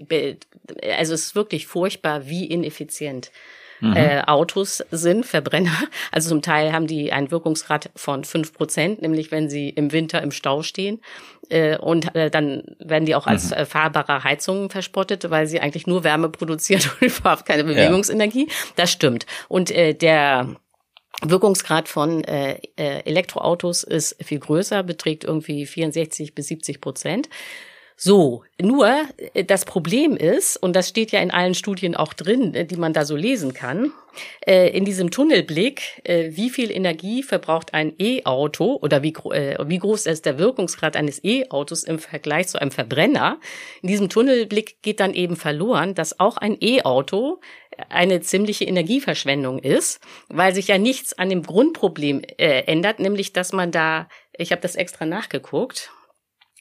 [0.97, 3.31] also es ist wirklich furchtbar, wie ineffizient
[3.81, 3.97] mhm.
[3.97, 5.77] äh, Autos sind, Verbrenner.
[6.13, 10.23] Also zum Teil haben die einen Wirkungsgrad von fünf Prozent, nämlich wenn sie im Winter
[10.23, 11.01] im Stau stehen.
[11.49, 13.57] Äh, und äh, dann werden die auch als mhm.
[13.57, 18.47] äh, fahrbare Heizungen verspottet, weil sie eigentlich nur Wärme produzieren und überhaupt keine Bewegungsenergie.
[18.47, 18.55] Ja.
[18.77, 19.27] Das stimmt.
[19.49, 20.57] Und äh, der
[21.23, 27.29] Wirkungsgrad von äh, äh, Elektroautos ist viel größer, beträgt irgendwie 64 bis 70 Prozent.
[27.97, 28.89] So, nur
[29.35, 32.77] äh, das Problem ist, und das steht ja in allen Studien auch drin, äh, die
[32.77, 33.93] man da so lesen kann,
[34.47, 40.25] äh, in diesem Tunnelblick, wie viel Energie verbraucht ein E-Auto oder wie, wie groß ist
[40.25, 43.41] der Wirkungsgrad eines E-Autos im Vergleich zu einem Verbrenner.
[43.83, 47.41] In diesem Tunnelblick geht dann eben verloren, dass auch ein E-Auto
[47.89, 53.73] eine ziemliche Energieverschwendung ist, weil sich ja nichts an dem Grundproblem ändert, nämlich dass man
[53.73, 55.91] da, ich habe das extra nachgeguckt,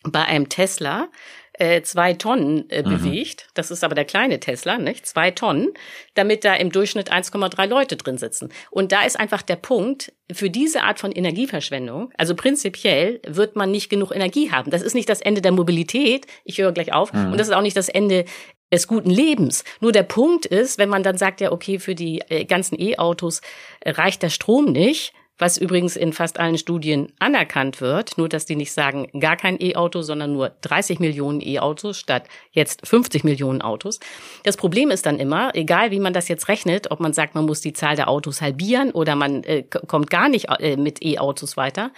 [0.03, 1.09] bei einem Tesla
[1.53, 2.89] äh, zwei Tonnen äh, mhm.
[2.89, 3.47] bewegt.
[3.53, 5.05] Das ist aber der kleine Tesla, nicht?
[5.05, 5.73] Zwei Tonnen,
[6.15, 8.49] damit da im Durchschnitt 1,3 Leute drin sitzen.
[8.71, 13.69] Und da ist einfach der Punkt, für diese Art von Energieverschwendung, also prinzipiell wird man
[13.69, 14.71] nicht genug Energie haben.
[14.71, 16.25] Das ist nicht das Ende der Mobilität.
[16.43, 17.13] Ich höre gleich auf.
[17.13, 17.31] Mhm.
[17.31, 18.25] Und das ist auch nicht das Ende
[18.71, 19.63] des guten Lebens.
[19.79, 23.41] Nur der Punkt ist, wenn man dann sagt, ja, okay, für die äh, ganzen E-Autos
[23.81, 28.45] äh, reicht der Strom nicht, was übrigens in fast allen Studien anerkannt wird, nur dass
[28.45, 33.61] die nicht sagen, gar kein E-Auto, sondern nur 30 Millionen E-Autos statt jetzt 50 Millionen
[33.61, 33.99] Autos.
[34.43, 37.45] Das Problem ist dann immer, egal wie man das jetzt rechnet, ob man sagt, man
[37.45, 41.57] muss die Zahl der Autos halbieren oder man äh, kommt gar nicht äh, mit E-Autos
[41.57, 41.91] weiter,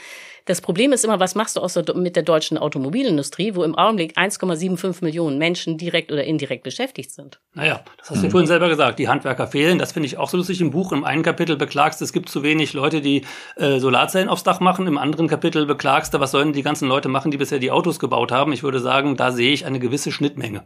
[0.45, 4.15] das Problem ist immer, was machst du aus mit der deutschen Automobilindustrie, wo im Augenblick
[4.15, 7.39] 1,75 Millionen Menschen direkt oder indirekt beschäftigt sind?
[7.53, 8.31] Naja, das hast du mhm.
[8.31, 8.99] vorhin selber gesagt.
[8.99, 9.79] Die Handwerker fehlen.
[9.79, 10.91] Das finde ich auch so lustig im Buch.
[10.91, 13.23] Im einen Kapitel beklagst du, es gibt zu wenig Leute, die
[13.55, 14.85] äh, Solarzellen aufs Dach machen.
[14.85, 17.97] Im anderen Kapitel beklagst du, was sollen die ganzen Leute machen, die bisher die Autos
[17.97, 18.53] gebaut haben.
[18.53, 20.63] Ich würde sagen, da sehe ich eine gewisse Schnittmenge.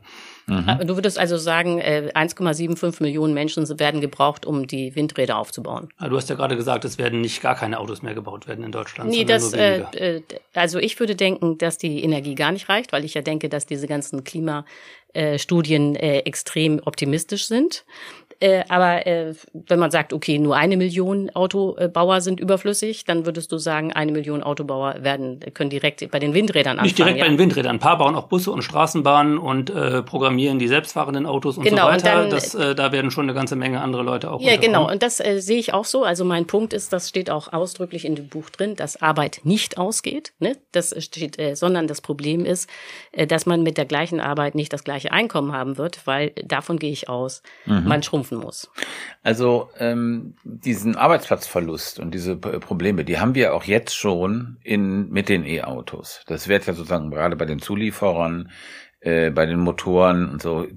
[0.50, 0.88] Mhm.
[0.88, 5.90] Du würdest also sagen, 1,75 äh, Millionen Menschen werden gebraucht, um die Windräder aufzubauen.
[6.00, 8.72] Du hast ja gerade gesagt, es werden nicht gar keine Autos mehr gebaut werden in
[8.72, 9.10] Deutschland.
[9.10, 10.22] Nee, das, äh, äh,
[10.54, 13.66] also ich würde denken, dass die Energie gar nicht reicht, weil ich ja denke, dass
[13.66, 17.86] diese ganzen Klimastudien äh, extrem optimistisch sind.
[18.42, 23.52] Äh, aber äh, wenn man sagt, okay, nur eine Million Autobauer sind überflüssig, dann würdest
[23.52, 26.86] du sagen, eine Million Autobauer werden können direkt bei den Windrädern anfangen.
[26.86, 27.26] Nicht direkt ja?
[27.26, 27.76] bei den Windrädern.
[27.76, 31.88] Ein paar bauen auch Busse und Straßenbahnen und äh, programmieren die selbstfahrenden Autos und genau,
[31.88, 32.14] so weiter.
[32.14, 34.40] Und dann, das, äh, da werden schon eine ganze Menge andere Leute auch.
[34.40, 34.90] Ja, genau.
[34.90, 36.06] Und das äh, sehe ich auch so.
[36.06, 39.78] Also mein Punkt ist, das steht auch ausdrücklich in dem Buch drin, dass Arbeit nicht
[39.78, 40.32] ausgeht.
[40.40, 40.56] Ne?
[40.72, 42.70] Das steht, äh, sondern das Problem ist,
[43.12, 46.80] äh, dass man mit der gleichen Arbeit nicht das gleiche Einkommen haben wird, weil davon
[46.80, 47.42] gehe ich aus.
[47.66, 47.84] Mhm.
[47.86, 48.70] Man schrumpft kämpfen muss.
[49.24, 55.30] Also ähm, diesen Arbeitsplatzverlust und diese Probleme, die haben wir auch jetzt schon in mit
[55.30, 56.24] den E-Autos.
[56.28, 58.50] Das wird ja sozusagen gerade bei den Zulieferern
[59.02, 60.68] äh, bei den Motoren und so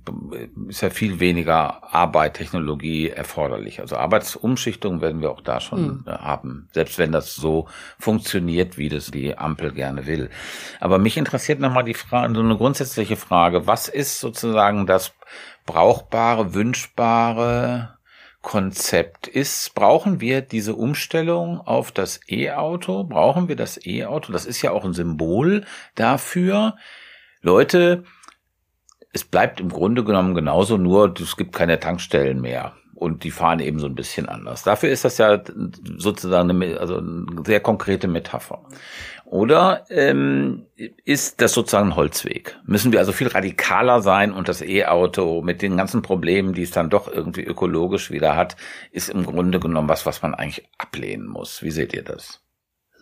[0.69, 3.81] ist ja viel weniger Arbeit, Technologie erforderlich.
[3.81, 6.07] Also Arbeitsumschichtung werden wir auch da schon mhm.
[6.07, 7.67] haben, selbst wenn das so
[7.99, 10.31] funktioniert, wie das die Ampel gerne will.
[10.79, 15.12] Aber mich interessiert nochmal die Frage, so eine grundsätzliche Frage, was ist sozusagen das
[15.66, 17.98] brauchbare, wünschbare
[18.40, 23.05] Konzept ist, brauchen wir diese Umstellung auf das E-Auto?
[23.05, 24.33] Brauchen wir das E-Auto?
[24.33, 26.77] Das ist ja auch ein Symbol dafür,
[27.42, 28.05] Leute,
[29.12, 32.75] es bleibt im Grunde genommen genauso, nur es gibt keine Tankstellen mehr.
[32.95, 34.63] Und die fahren eben so ein bisschen anders.
[34.63, 35.43] Dafür ist das ja
[35.97, 38.63] sozusagen eine, also eine sehr konkrete Metapher.
[39.25, 42.59] Oder ähm, ist das sozusagen ein Holzweg?
[42.67, 46.71] Müssen wir also viel radikaler sein und das E-Auto mit den ganzen Problemen, die es
[46.71, 48.57] dann doch irgendwie ökologisch wieder hat,
[48.91, 51.63] ist im Grunde genommen was, was man eigentlich ablehnen muss.
[51.63, 52.43] Wie seht ihr das?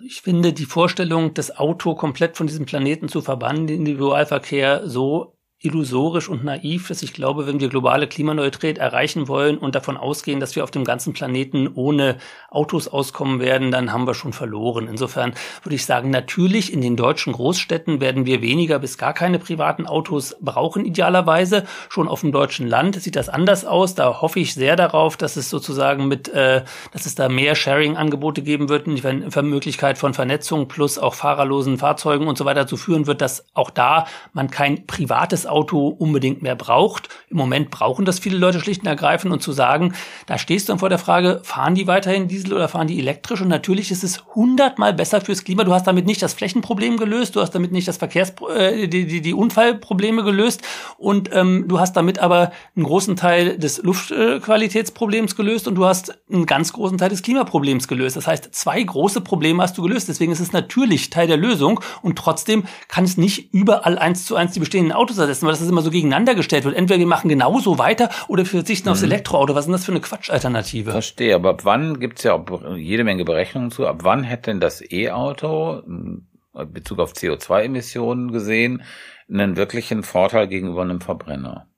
[0.03, 5.37] ich finde die Vorstellung, das Auto komplett von diesem Planeten zu verbannen, den Individualverkehr so
[5.63, 10.41] illusorisch und naiv, dass ich glaube, wenn wir globale Klimaneutralität erreichen wollen und davon ausgehen,
[10.41, 12.17] dass wir auf dem ganzen Planeten ohne
[12.49, 14.89] Autos auskommen werden, dann haben wir schon verloren.
[14.89, 19.39] Insofern würde ich sagen, natürlich in den deutschen Großstädten werden wir weniger bis gar keine
[19.39, 21.65] privaten Autos brauchen, idealerweise.
[21.91, 23.95] Schon auf dem deutschen Land sieht das anders aus.
[23.95, 28.41] Da hoffe ich sehr darauf, dass es sozusagen mit, äh, dass es da mehr Sharing-Angebote
[28.41, 33.07] geben wird, die Möglichkeit von Vernetzung plus auch fahrerlosen Fahrzeugen und so weiter zu führen
[33.07, 37.09] wird, dass auch da man kein privates Auto unbedingt mehr braucht.
[37.29, 39.95] Im Moment brauchen das viele Leute schlicht und ergreifend und zu sagen,
[40.27, 43.41] da stehst du dann vor der Frage, fahren die weiterhin Diesel oder fahren die elektrisch?
[43.41, 45.65] Und natürlich ist es hundertmal besser fürs Klima.
[45.65, 49.07] Du hast damit nicht das Flächenproblem gelöst, du hast damit nicht das Verkehrs, äh, die,
[49.07, 50.63] die, die Unfallprobleme gelöst
[50.99, 56.19] und ähm, du hast damit aber einen großen Teil des Luftqualitätsproblems gelöst und du hast
[56.31, 58.17] einen ganz großen Teil des Klimaproblems gelöst.
[58.17, 60.09] Das heißt, zwei große Probleme hast du gelöst.
[60.09, 64.37] Deswegen ist es natürlich Teil der Lösung und trotzdem kann es nicht überall eins zu
[64.37, 66.77] eins die bestehenden Autos ersetzen, weil das immer so gegeneinander gestellt wird.
[66.77, 68.93] Entweder wir machen genauso weiter oder wir verzichten mhm.
[68.93, 69.55] aufs Elektroauto.
[69.55, 70.93] Was ist denn das für eine Quatschalternative?
[70.93, 74.51] Verstehe, aber ab wann gibt es ja auch jede Menge Berechnungen zu, ab wann hätte
[74.51, 76.27] denn das E-Auto in
[76.73, 78.83] Bezug auf CO2-Emissionen gesehen
[79.31, 81.70] einen wirklichen Vorteil gegenüber einem Verbrenner?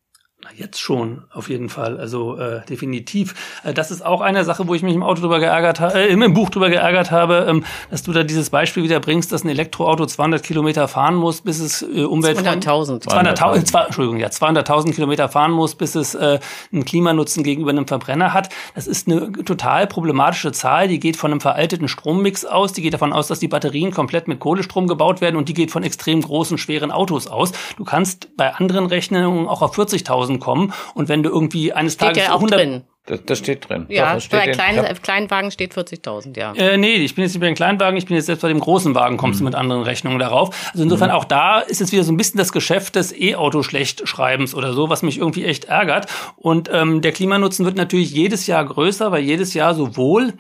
[0.57, 1.98] Jetzt schon, auf jeden Fall.
[1.98, 3.35] Also äh, definitiv.
[3.62, 6.09] Äh, das ist auch eine Sache, wo ich mich im Auto drüber geärgert habe, äh,
[6.09, 9.48] im Buch drüber geärgert habe, ähm, dass du da dieses Beispiel wieder bringst, dass ein
[9.48, 15.28] Elektroauto 200 Kilometer fahren muss, bis es äh, Umwelt 200.000 200.000 Entschuldigung, ja 200.000 Kilometer
[15.28, 16.40] fahren muss, bis es äh,
[16.72, 18.48] einen Klimanutzen gegenüber einem Verbrenner hat.
[18.74, 20.88] Das ist eine total problematische Zahl.
[20.88, 22.72] Die geht von einem veralteten Strommix aus.
[22.72, 25.70] Die geht davon aus, dass die Batterien komplett mit Kohlestrom gebaut werden und die geht
[25.70, 27.52] von extrem großen schweren Autos aus.
[27.76, 30.72] Du kannst bei anderen Rechnungen auch auf 40.000 1000 kommen.
[30.94, 32.83] Und wenn du irgendwie eines steht Tages ja auch 100 drin.
[33.07, 33.87] Das, das steht drin.
[33.88, 34.94] Ja, Doch, bei kleinen, ja.
[34.94, 36.52] Kleinwagen steht 40.000, ja.
[36.52, 38.61] Äh, nee, ich bin jetzt nicht bei den Kleinwagen, ich bin jetzt selbst bei dem
[38.61, 39.46] großen Wagen, kommst mhm.
[39.46, 40.70] du mit anderen Rechnungen darauf.
[40.70, 41.16] Also insofern mhm.
[41.16, 44.72] auch da ist es wieder so ein bisschen das Geschäft des E-Auto schlecht schreibens oder
[44.72, 46.07] so, was mich irgendwie echt ärgert.
[46.37, 50.35] Und ähm, der Klimanutzen wird natürlich jedes Jahr größer, weil jedes Jahr sowohl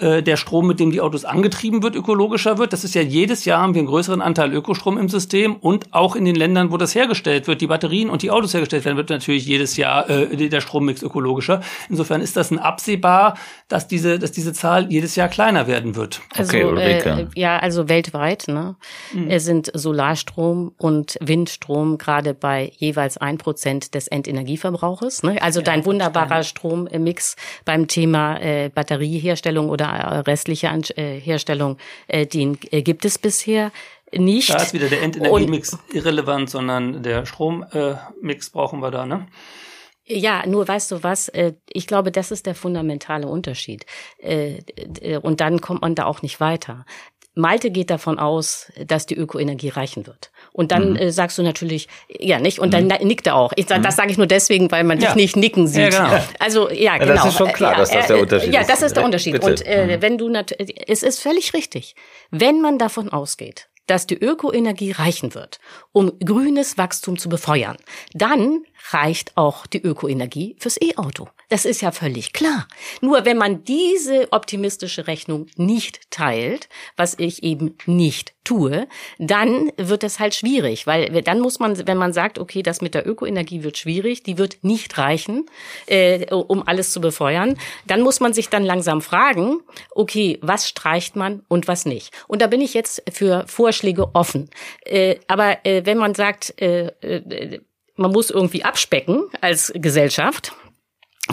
[0.00, 2.72] äh, der Strom, mit dem die Autos angetrieben wird, ökologischer wird.
[2.72, 6.14] Das ist ja jedes Jahr haben wir einen größeren Anteil Ökostrom im System und auch
[6.14, 9.10] in den Ländern, wo das hergestellt wird, die Batterien und die Autos hergestellt werden, wird
[9.10, 11.62] natürlich jedes Jahr äh, der Strommix ökologischer.
[11.88, 13.36] Insofern ist das ein absehbar,
[13.68, 16.20] dass diese, dass diese Zahl jedes Jahr kleiner werden wird.
[16.34, 17.10] Also, okay, Ulrike.
[17.10, 18.76] Äh, ja, also weltweit ne,
[19.12, 19.38] mhm.
[19.38, 25.22] sind Solarstrom und Windstrom gerade bei jeweils ein Prozent des Endenergieverbrauches.
[25.22, 25.42] Ne?
[25.42, 32.58] Also ja, dein wunderbarer Strommix beim Thema äh, Batterieherstellung oder restliche äh, Herstellung, äh, den
[32.70, 33.72] äh, gibt es bisher
[34.12, 34.50] nicht.
[34.50, 39.26] Da ist wieder der Endenergiemix irrelevant, sondern der Strommix brauchen wir da, ne?
[40.06, 41.30] Ja, nur weißt du was,
[41.68, 43.84] ich glaube, das ist der fundamentale Unterschied.
[45.20, 46.86] Und dann kommt man da auch nicht weiter.
[47.34, 50.32] Malte geht davon aus, dass die Ökoenergie reichen wird.
[50.52, 50.96] Und dann mhm.
[50.96, 52.58] äh, sagst du natürlich, ja, nicht?
[52.58, 53.06] Und dann mhm.
[53.06, 53.52] nickt er auch.
[53.56, 53.90] Ich, das mhm.
[53.90, 55.92] sage ich nur deswegen, weil man dich nicht nicken sieht.
[55.92, 56.24] Ja, genau.
[56.38, 57.14] Also, ja, ja genau.
[57.14, 58.54] Das ist schon klar, dass das der Unterschied ist.
[58.54, 59.32] Ja, das ist der Unterschied.
[59.32, 59.46] Bitte.
[59.46, 60.02] Und äh, mhm.
[60.02, 61.94] wenn du natürlich, es ist völlig richtig,
[62.30, 65.58] wenn man davon ausgeht, dass die Ökoenergie reichen wird,
[65.92, 67.76] um grünes Wachstum zu befeuern,
[68.12, 71.28] dann reicht auch die Ökoenergie fürs E-Auto.
[71.48, 72.68] Das ist ja völlig klar.
[73.00, 78.86] Nur wenn man diese optimistische Rechnung nicht teilt, was ich eben nicht tue,
[79.18, 82.94] dann wird es halt schwierig, weil dann muss man, wenn man sagt, okay, das mit
[82.94, 85.46] der Ökoenergie wird schwierig, die wird nicht reichen,
[85.86, 91.14] äh, um alles zu befeuern, dann muss man sich dann langsam fragen, okay, was streicht
[91.14, 92.12] man und was nicht.
[92.26, 94.48] Und da bin ich jetzt für Vorschläge offen.
[94.84, 97.60] Äh, aber äh, wenn man sagt, äh, äh,
[97.98, 100.52] man muss irgendwie abspecken als Gesellschaft,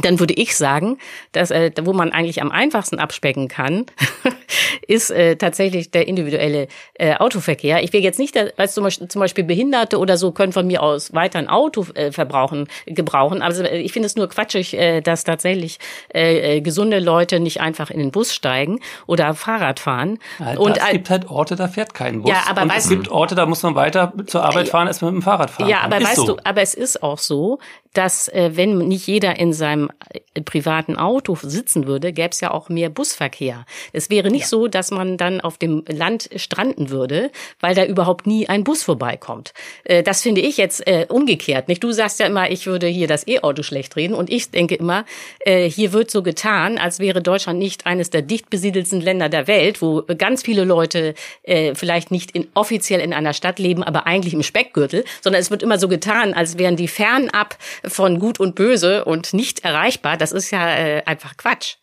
[0.01, 0.97] dann würde ich sagen,
[1.31, 3.85] dass äh, wo man eigentlich am einfachsten abspecken kann,
[4.87, 7.83] ist äh, tatsächlich der individuelle äh, Autoverkehr.
[7.83, 10.83] Ich will jetzt nicht, als zum Beispiel, zum Beispiel Behinderte oder so können von mir
[10.83, 13.41] aus weiter ein Auto äh, verbrauchen, gebrauchen.
[13.41, 15.79] Also äh, ich finde es nur quatschig, äh, dass tatsächlich
[16.13, 20.19] äh, äh, gesunde Leute nicht einfach in den Bus steigen oder Fahrrad fahren.
[20.39, 22.31] Ja, und es gibt halt Orte, da fährt kein Bus.
[22.31, 25.01] Ja, aber und weißt es gibt Orte, da muss man weiter zur Arbeit fahren, als
[25.01, 25.69] mit dem Fahrrad fahren.
[25.69, 26.27] Ja, aber weißt so.
[26.27, 27.59] du, aber es ist auch so,
[27.93, 32.51] dass äh, wenn nicht jeder in seinem äh, privaten Auto sitzen würde, gäbe es ja
[32.51, 33.65] auch mehr Busverkehr.
[33.93, 34.49] Es wäre nicht ja.
[34.49, 38.83] so, dass man dann auf dem Land stranden würde, weil da überhaupt nie ein Bus
[38.83, 39.53] vorbeikommt.
[39.83, 41.67] Äh, das finde ich jetzt äh, umgekehrt.
[41.67, 41.83] Nicht?
[41.83, 45.05] Du sagst ja immer, ich würde hier das E-Auto schlecht reden und ich denke immer,
[45.39, 49.47] äh, hier wird so getan, als wäre Deutschland nicht eines der dicht besiedelsten Länder der
[49.47, 54.05] Welt, wo ganz viele Leute äh, vielleicht nicht in, offiziell in einer Stadt leben, aber
[54.05, 58.39] eigentlich im Speckgürtel, sondern es wird immer so getan, als wären die fernab von Gut
[58.39, 60.17] und Böse und nicht erreichbar.
[60.17, 61.75] Das ist ja äh, einfach Quatsch.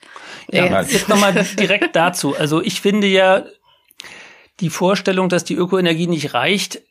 [0.50, 2.34] Ja, jetzt nochmal direkt dazu.
[2.42, 3.46] Also ich finde ja,
[4.58, 6.82] die Vorstellung, dass die Ökoenergie nicht reicht,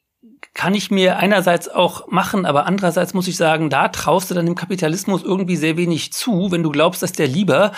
[0.54, 4.46] kann ich mir einerseits auch machen, aber andererseits muss ich sagen, da traust du dann
[4.46, 7.72] dem Kapitalismus irgendwie sehr wenig zu, wenn du glaubst, dass der lieber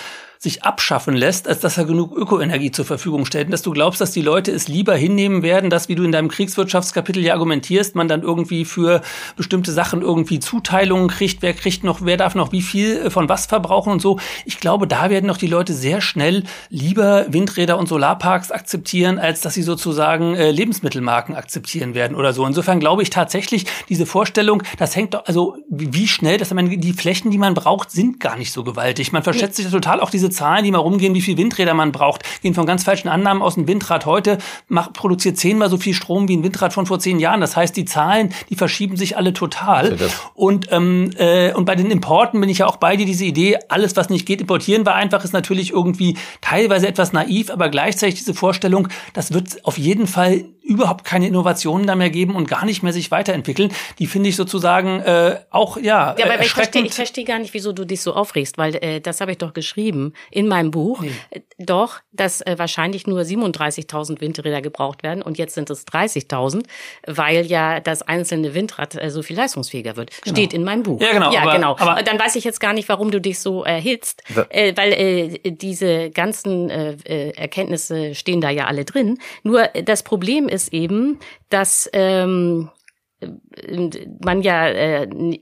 [0.44, 3.46] sich abschaffen lässt, als dass er genug Ökoenergie zur Verfügung stellt.
[3.46, 6.12] Und dass du glaubst, dass die Leute es lieber hinnehmen werden, dass, wie du in
[6.12, 9.02] deinem Kriegswirtschaftskapitel ja argumentierst, man dann irgendwie für
[9.38, 13.30] bestimmte Sachen irgendwie Zuteilungen kriegt, wer kriegt noch, wer darf noch wie viel äh, von
[13.30, 14.20] was verbrauchen und so.
[14.46, 19.40] Ich glaube, da werden noch die Leute sehr schnell lieber Windräder und Solarparks akzeptieren, als
[19.40, 22.44] dass sie sozusagen äh, Lebensmittelmarken akzeptieren werden oder so.
[22.54, 26.94] Insofern glaube ich tatsächlich, diese Vorstellung, das hängt doch, also wie schnell, dass man die
[26.94, 29.12] Flächen, die man braucht, sind gar nicht so gewaltig.
[29.12, 32.22] Man verschätzt sich total auch diese Zahlen, die mal rumgehen, wie viel Windräder man braucht,
[32.44, 33.58] gehen von ganz falschen Annahmen aus.
[33.58, 34.38] Ein Windrad heute
[34.68, 37.42] macht, produziert zehnmal so viel Strom wie ein Windrad von vor zehn Jahren.
[37.42, 39.98] Das heißt, die Zahlen, die verschieben sich alle total.
[40.36, 43.58] Und, ähm, äh, und bei den Importen bin ich ja auch bei dir, diese Idee,
[43.70, 48.16] alles, was nicht geht, importieren war einfach, ist natürlich irgendwie teilweise etwas naiv, aber gleichzeitig
[48.20, 52.66] diese Vorstellung, das wird auf jeden Fall überhaupt keine Innovationen da mehr geben und gar
[52.66, 53.72] nicht mehr sich weiterentwickeln.
[54.00, 56.16] Die finde ich sozusagen äh, auch ja.
[56.18, 59.02] Ja, aber ich verstehe ich versteh gar nicht, wieso du dich so aufregst, weil äh,
[59.02, 61.02] das habe ich doch geschrieben in meinem Buch.
[61.02, 61.12] Nee.
[61.32, 66.64] Äh, doch, dass äh, wahrscheinlich nur 37.000 Windräder gebraucht werden und jetzt sind es 30.000,
[67.08, 70.12] weil ja das einzelne Windrad äh, so viel leistungsfähiger wird.
[70.24, 70.36] Genau.
[70.36, 71.02] Steht in meinem Buch.
[71.02, 71.32] Ja, genau.
[71.34, 71.76] Ja, aber, genau.
[71.78, 75.52] Aber Dann weiß ich jetzt gar nicht, warum du dich so erhitzt, äh, weil äh,
[75.52, 79.20] diese ganzen äh, äh, Erkenntnisse stehen da ja alle drin.
[79.44, 82.70] Nur äh, das Problem ist eben, dass ähm,
[84.24, 85.40] man ja äh,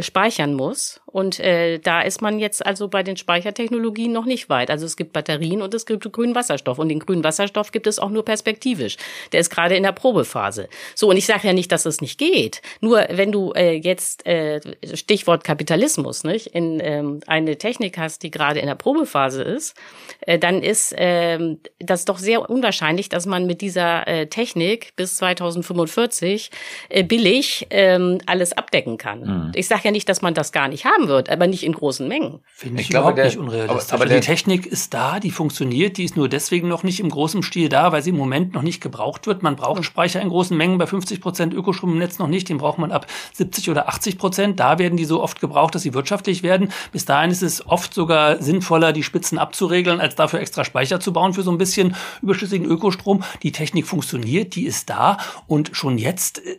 [0.00, 1.00] speichern muss.
[1.06, 4.70] Und äh, da ist man jetzt also bei den Speichertechnologien noch nicht weit.
[4.70, 6.78] Also es gibt Batterien und es gibt grünen Wasserstoff.
[6.78, 8.96] Und den grünen Wasserstoff gibt es auch nur perspektivisch.
[9.32, 10.68] Der ist gerade in der Probephase.
[10.94, 12.60] So, und ich sage ja nicht, dass es nicht geht.
[12.80, 14.60] Nur wenn du äh, jetzt, äh,
[14.94, 19.74] Stichwort Kapitalismus, nicht, in ähm, eine Technik hast, die gerade in der Probephase ist,
[20.20, 25.16] äh, dann ist äh, das doch sehr unwahrscheinlich, dass man mit dieser äh, Technik bis
[25.16, 26.50] 2045
[26.90, 29.20] äh, billig äh, alles abdecken kann.
[29.20, 29.52] Mhm.
[29.54, 32.06] Ich sage ja nicht, dass man das gar nicht haben wird, aber nicht in großen
[32.06, 32.40] Mengen.
[32.54, 33.92] Finde ich, ich glaube, der, nicht unrealistisch.
[33.92, 37.00] Aber, aber also die Technik ist da, die funktioniert, die ist nur deswegen noch nicht
[37.00, 39.42] im großen Stil da, weil sie im Moment noch nicht gebraucht wird.
[39.42, 42.58] Man braucht Speicher in großen Mengen, bei 50 Prozent Ökostrom im Netz noch nicht, den
[42.58, 44.60] braucht man ab 70 oder 80 Prozent.
[44.60, 46.72] Da werden die so oft gebraucht, dass sie wirtschaftlich werden.
[46.92, 51.12] Bis dahin ist es oft sogar sinnvoller, die Spitzen abzuregeln, als dafür extra Speicher zu
[51.12, 53.22] bauen für so ein bisschen überschüssigen Ökostrom.
[53.42, 56.58] Die Technik funktioniert, die ist da und schon jetzt äh,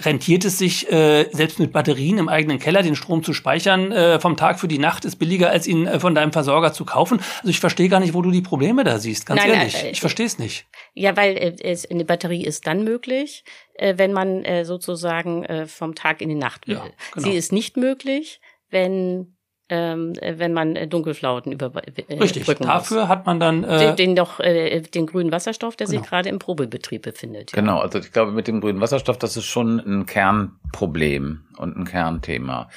[0.00, 4.20] rentiert es sich, äh, selbst mit Batterien im eigenen Keller den Strom zu speichern, äh,
[4.20, 7.20] vom Tag für die Nacht ist billiger, als ihn äh, von deinem Versorger zu kaufen.
[7.38, 9.82] Also ich verstehe gar nicht, wo du die Probleme da siehst, ganz Nein, ehrlich.
[9.82, 10.66] Äh, ich verstehe es nicht.
[10.94, 15.66] Ja, weil äh, es, eine Batterie ist dann möglich, äh, wenn man äh, sozusagen äh,
[15.66, 16.76] vom Tag in die Nacht will.
[16.76, 17.28] Ja, genau.
[17.28, 19.33] Sie ist nicht möglich, wenn
[19.70, 22.44] ähm, wenn man äh, Dunkelflauten über äh, Richtig.
[22.44, 23.08] Dafür muss.
[23.08, 26.00] hat man dann äh, den, den doch äh, den grünen Wasserstoff, der genau.
[26.00, 27.52] sich gerade im Probebetrieb befindet.
[27.52, 27.60] Ja.
[27.60, 31.84] Genau, also ich glaube mit dem grünen Wasserstoff, das ist schon ein Kernproblem und ein
[31.86, 32.68] Kernthema,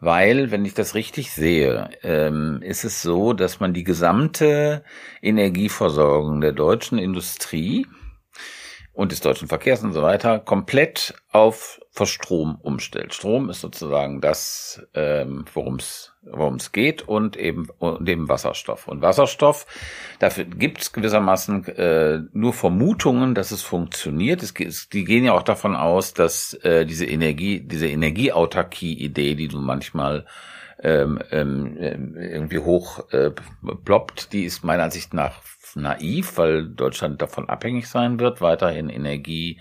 [0.00, 4.82] weil wenn ich das richtig sehe, ähm, ist es so, dass man die gesamte
[5.22, 7.86] Energieversorgung der deutschen Industrie
[8.92, 13.12] und des deutschen Verkehrs und so weiter komplett auf Verstrom umstellt.
[13.12, 16.14] Strom ist sozusagen das, ähm, worum es
[16.56, 18.88] es geht und eben und eben Wasserstoff.
[18.88, 19.66] Und Wasserstoff,
[20.18, 24.42] dafür gibt es gewissermaßen äh, nur Vermutungen, dass es funktioniert.
[24.42, 24.54] Es,
[24.88, 30.24] die gehen ja auch davon aus, dass äh, diese Energie, diese Energieautarkie-Idee, die du manchmal
[30.82, 31.76] ähm, ähm,
[32.16, 33.32] irgendwie hoch äh,
[33.84, 35.42] ploppt, die ist meiner Ansicht nach
[35.74, 39.60] naiv, weil Deutschland davon abhängig sein wird, weiterhin Energie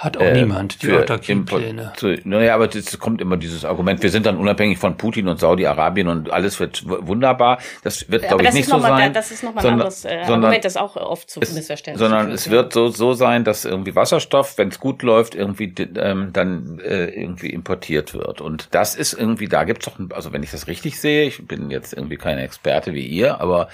[0.00, 1.92] hat auch äh, niemand die Autarkiepläne.
[2.24, 6.08] Naja, aber es kommt immer dieses Argument, wir sind dann unabhängig von Putin und Saudi-Arabien
[6.08, 7.58] und alles wird wunderbar.
[7.84, 9.12] Das wird, glaube ich, nicht so mal, sein.
[9.12, 12.28] Das ist nochmal ein anderes äh, sondern, Argument, das auch oft zu es, Missverständnissen Sondern
[12.28, 12.52] führt, es ja.
[12.52, 17.04] wird so, so sein, dass irgendwie Wasserstoff, wenn es gut läuft, irgendwie ähm, dann äh,
[17.04, 18.40] irgendwie importiert wird.
[18.40, 21.70] Und das ist irgendwie, da gibt's doch, also wenn ich das richtig sehe, ich bin
[21.70, 23.68] jetzt irgendwie kein Experte wie ihr, aber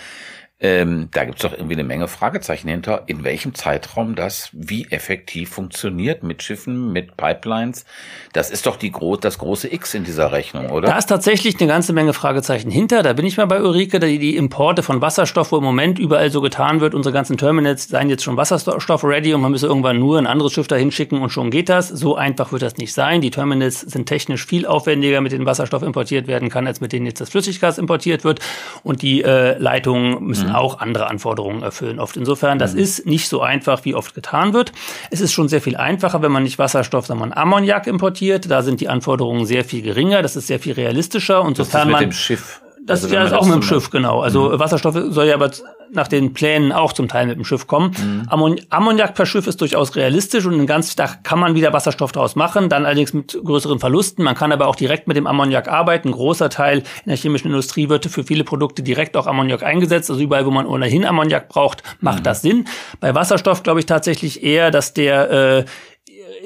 [0.58, 4.86] ähm, da gibt es doch irgendwie eine Menge Fragezeichen hinter, in welchem Zeitraum das wie
[4.90, 7.84] effektiv funktioniert mit Schiffen, mit Pipelines.
[8.32, 10.88] Das ist doch die gro das große X in dieser Rechnung, oder?
[10.88, 13.02] Da ist tatsächlich eine ganze Menge Fragezeichen hinter.
[13.02, 16.30] Da bin ich mal bei Ulrike, die, die Importe von Wasserstoff, wo im Moment überall
[16.30, 20.16] so getan wird, unsere ganzen Terminals seien jetzt schon Wasserstoff-ready und man müsse irgendwann nur
[20.16, 21.88] ein anderes Schiff dahin schicken und schon geht das.
[21.88, 23.20] So einfach wird das nicht sein.
[23.20, 27.04] Die Terminals sind technisch viel aufwendiger, mit denen Wasserstoff importiert werden kann, als mit denen
[27.04, 28.40] jetzt das Flüssiggas importiert wird.
[28.82, 30.56] Und die äh, Leitungen müssen müssen mhm.
[30.56, 31.98] auch andere Anforderungen erfüllen.
[31.98, 32.80] Oft insofern, das mhm.
[32.80, 34.72] ist nicht so einfach, wie oft getan wird.
[35.10, 38.50] Es ist schon sehr viel einfacher, wenn man nicht Wasserstoff, sondern Ammoniak importiert.
[38.50, 40.22] Da sind die Anforderungen sehr viel geringer.
[40.22, 41.42] Das ist sehr viel realistischer.
[41.42, 44.20] Und sofern man Schiff Das also, ja ist auch mit dem Schiff, genau.
[44.20, 44.58] Also mhm.
[44.58, 45.50] Wasserstoff soll ja aber
[45.92, 47.92] nach den Plänen auch zum Teil mit dem Schiff kommen.
[47.98, 48.26] Mhm.
[48.28, 52.36] Ammon Ammoniak per Schiff ist durchaus realistisch und ganz da kann man wieder Wasserstoff daraus
[52.36, 54.24] machen, dann allerdings mit größeren Verlusten.
[54.24, 56.08] Man kann aber auch direkt mit dem Ammoniak arbeiten.
[56.08, 60.10] Ein großer Teil in der chemischen Industrie wird für viele Produkte direkt auch Ammoniak eingesetzt.
[60.10, 62.24] Also überall, wo man ohnehin Ammoniak braucht, macht mhm.
[62.24, 62.66] das Sinn.
[63.00, 65.64] Bei Wasserstoff glaube ich tatsächlich eher, dass der äh,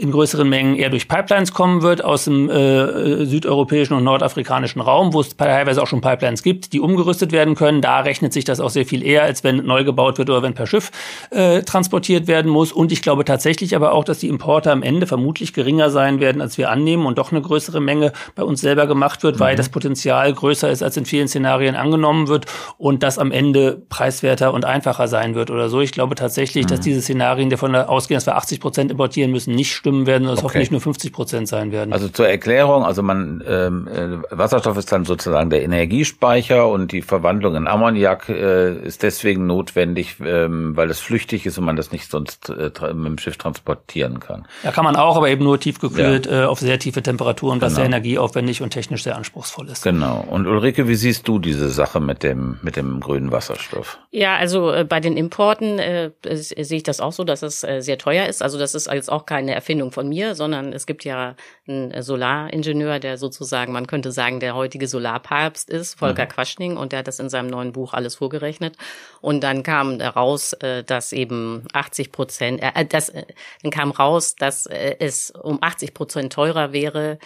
[0.01, 5.12] in größeren Mengen eher durch Pipelines kommen wird aus dem äh, südeuropäischen und nordafrikanischen Raum,
[5.12, 7.82] wo es teilweise auch schon Pipelines gibt, die umgerüstet werden können.
[7.82, 10.55] Da rechnet sich das auch sehr viel eher, als wenn neu gebaut wird oder wenn
[10.55, 10.90] per Schiff
[11.30, 12.72] äh, transportiert werden muss.
[12.72, 16.40] Und ich glaube tatsächlich aber auch, dass die Importe am Ende vermutlich geringer sein werden,
[16.40, 19.40] als wir annehmen und doch eine größere Menge bei uns selber gemacht wird, mhm.
[19.40, 22.46] weil das Potenzial größer ist, als in vielen Szenarien angenommen wird
[22.78, 25.80] und das am Ende preiswerter und einfacher sein wird oder so.
[25.82, 26.68] Ich glaube tatsächlich, mhm.
[26.68, 30.07] dass diese Szenarien, die davon ausgehen, dass wir 80 Prozent importieren müssen, nicht stimmen stimmen
[30.07, 30.45] werden es okay.
[30.45, 31.93] hoffentlich nur 50 Prozent sein werden.
[31.93, 37.03] Also zur Erklärung, also man ähm, äh, Wasserstoff ist dann sozusagen der Energiespeicher und die
[37.03, 41.93] Verwandlung in Ammoniak äh, ist deswegen notwendig, ähm, weil es flüchtig ist und man das
[41.93, 44.47] nicht sonst äh, mit dem Schiff transportieren kann.
[44.62, 46.43] Ja, kann man auch, aber eben nur tiefgekühlt ja.
[46.43, 47.76] äh, auf sehr tiefe Temperaturen, was genau.
[47.76, 49.82] sehr energieaufwendig und technisch sehr anspruchsvoll ist.
[49.82, 50.24] Genau.
[50.30, 53.99] Und Ulrike, wie siehst du diese Sache mit dem mit dem grünen Wasserstoff?
[54.11, 57.80] Ja, also äh, bei den Importen äh, sehe ich das auch so, dass es äh,
[57.80, 58.43] sehr teuer ist.
[58.43, 61.36] Also das ist jetzt auch keine Erfindung Erfindung von mir, sondern es gibt ja
[61.68, 66.28] einen äh, Solaringenieur, der sozusagen, man könnte sagen, der heutige Solarpapst ist, Volker mhm.
[66.28, 68.76] Quaschning, und der hat das in seinem neuen Buch alles vorgerechnet.
[69.20, 73.12] Und dann kam raus, äh, dass eben 80 Prozent, äh, das,
[73.62, 77.18] dann kam raus, dass es um 80 Prozent teurer wäre,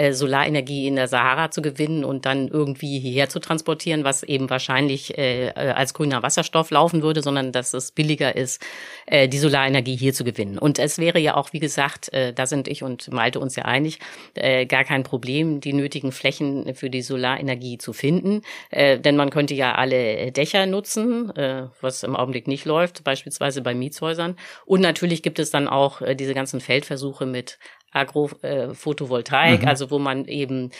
[0.00, 4.48] äh, Solarenergie in der Sahara zu gewinnen und dann irgendwie hierher zu transportieren, was eben
[4.48, 8.64] wahrscheinlich äh, äh, als grüner Wasserstoff laufen würde, sondern dass es billiger ist,
[9.04, 10.58] äh, die Solarenergie hier zu gewinnen.
[10.58, 13.66] Und es wäre ja auch, wie gesagt, äh, da sind ich und Malte uns ja
[13.66, 13.98] einig,
[14.34, 18.40] äh, gar kein Problem, die nötigen Flächen für die Solarenergie zu finden.
[18.70, 23.60] Äh, denn man könnte ja alle Dächer nutzen, äh, was im Augenblick nicht läuft, beispielsweise
[23.60, 24.36] bei Mietshäusern.
[24.64, 27.58] Und natürlich gibt es dann auch äh, diese ganzen Feldversuche mit
[27.90, 29.68] Agrophotovoltaik, äh, mhm.
[29.68, 30.70] also wo man eben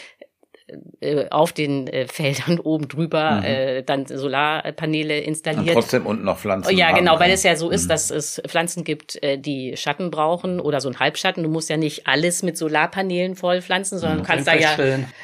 [1.29, 3.43] auf den äh, Feldern oben drüber mhm.
[3.43, 5.75] äh, dann Solarpaneele installiert.
[5.75, 6.75] Und trotzdem unten noch Pflanzen.
[6.75, 7.89] Ja, genau, weil es ja so ist, mhm.
[7.89, 11.43] dass es Pflanzen gibt, äh, die Schatten brauchen oder so ein Halbschatten.
[11.43, 14.23] Du musst ja nicht alles mit Solarpaneelen vollpflanzen, sondern mhm.
[14.23, 14.75] du kannst da ja,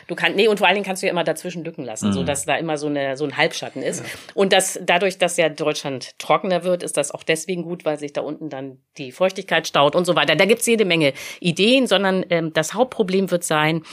[0.08, 2.14] du kannst, nee, und vor allen Dingen kannst du ja immer dazwischen Lücken lassen, mhm.
[2.14, 4.00] so dass da immer so eine so ein Halbschatten ist.
[4.00, 4.06] Ja.
[4.34, 8.14] Und das dadurch, dass ja Deutschland trockener wird, ist das auch deswegen gut, weil sich
[8.14, 10.36] da unten dann die Feuchtigkeit staut und so weiter.
[10.36, 13.84] Da gibt's jede Menge Ideen, sondern ähm, das Hauptproblem wird sein,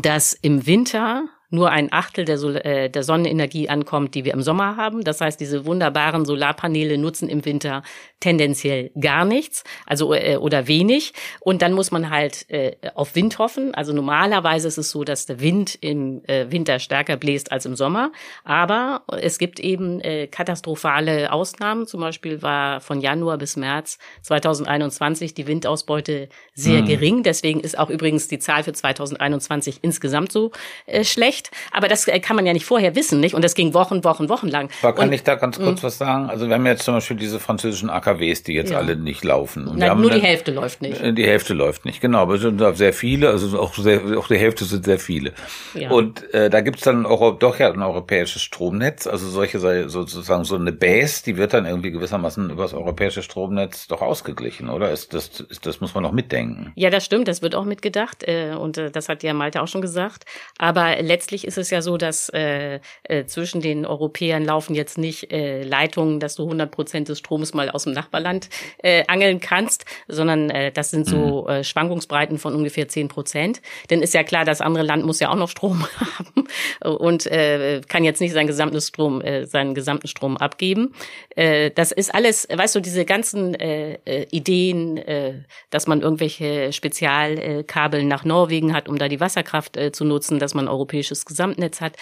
[0.00, 4.42] dass im Winter nur ein Achtel der, Sol äh, der Sonnenenergie ankommt, die wir im
[4.42, 5.04] Sommer haben.
[5.04, 7.82] Das heißt, diese wunderbaren Solarpaneele nutzen im Winter
[8.20, 11.12] tendenziell gar nichts, also äh, oder wenig.
[11.40, 13.74] Und dann muss man halt äh, auf Wind hoffen.
[13.74, 17.76] Also normalerweise ist es so, dass der Wind im äh, Winter stärker bläst als im
[17.76, 18.12] Sommer.
[18.44, 21.86] Aber es gibt eben äh, katastrophale Ausnahmen.
[21.86, 26.86] Zum Beispiel war von Januar bis März 2021 die Windausbeute sehr hm.
[26.86, 27.22] gering.
[27.22, 30.52] Deswegen ist auch übrigens die Zahl für 2021 insgesamt so
[30.86, 33.34] äh, schlecht aber das äh, kann man ja nicht vorher wissen, nicht?
[33.34, 34.70] Und das ging Wochen, Wochen, Wochen lang.
[34.82, 36.28] Aber kann und, ich da ganz kurz was sagen?
[36.28, 38.78] Also wir haben jetzt zum Beispiel diese französischen AKWs, die jetzt ja.
[38.78, 39.68] alle nicht laufen.
[39.68, 41.00] Und Nein, nur die Hälfte läuft nicht.
[41.00, 42.18] Äh, die Hälfte läuft nicht, genau.
[42.18, 45.32] Aber es sind sehr viele, also auch, sehr, auch die Hälfte sind sehr viele.
[45.74, 45.90] Ja.
[45.90, 50.56] Und äh, da gibt's dann auch doch ja ein europäisches Stromnetz, also solche sozusagen so
[50.56, 54.90] eine Base, die wird dann irgendwie gewissermaßen über das europäische Stromnetz doch ausgeglichen, oder?
[54.90, 56.72] Ist das, ist, das muss man noch mitdenken.
[56.76, 58.24] Ja, das stimmt, das wird auch mitgedacht.
[58.24, 60.24] Äh, und äh, das hat ja Malte auch schon gesagt.
[60.58, 64.96] Aber letztlich letztlich ist es ja so, dass äh, äh, zwischen den Europäern laufen jetzt
[64.96, 69.40] nicht äh, Leitungen, dass du 100 Prozent des Stroms mal aus dem Nachbarland äh, angeln
[69.40, 71.48] kannst, sondern äh, das sind so mhm.
[71.48, 73.60] äh, Schwankungsbreiten von ungefähr 10 Prozent.
[73.90, 76.46] Denn ist ja klar, das andere Land muss ja auch noch Strom haben
[76.84, 80.94] und äh, kann jetzt nicht sein gesamtes Strom, äh, seinen gesamten Strom abgeben.
[81.34, 86.72] Äh, das ist alles, weißt du, diese ganzen äh, äh, Ideen, äh, dass man irgendwelche
[86.72, 91.24] Spezialkabel nach Norwegen hat, um da die Wasserkraft äh, zu nutzen, dass man europäisches europäisches
[91.24, 91.96] Gesamtnetz hat.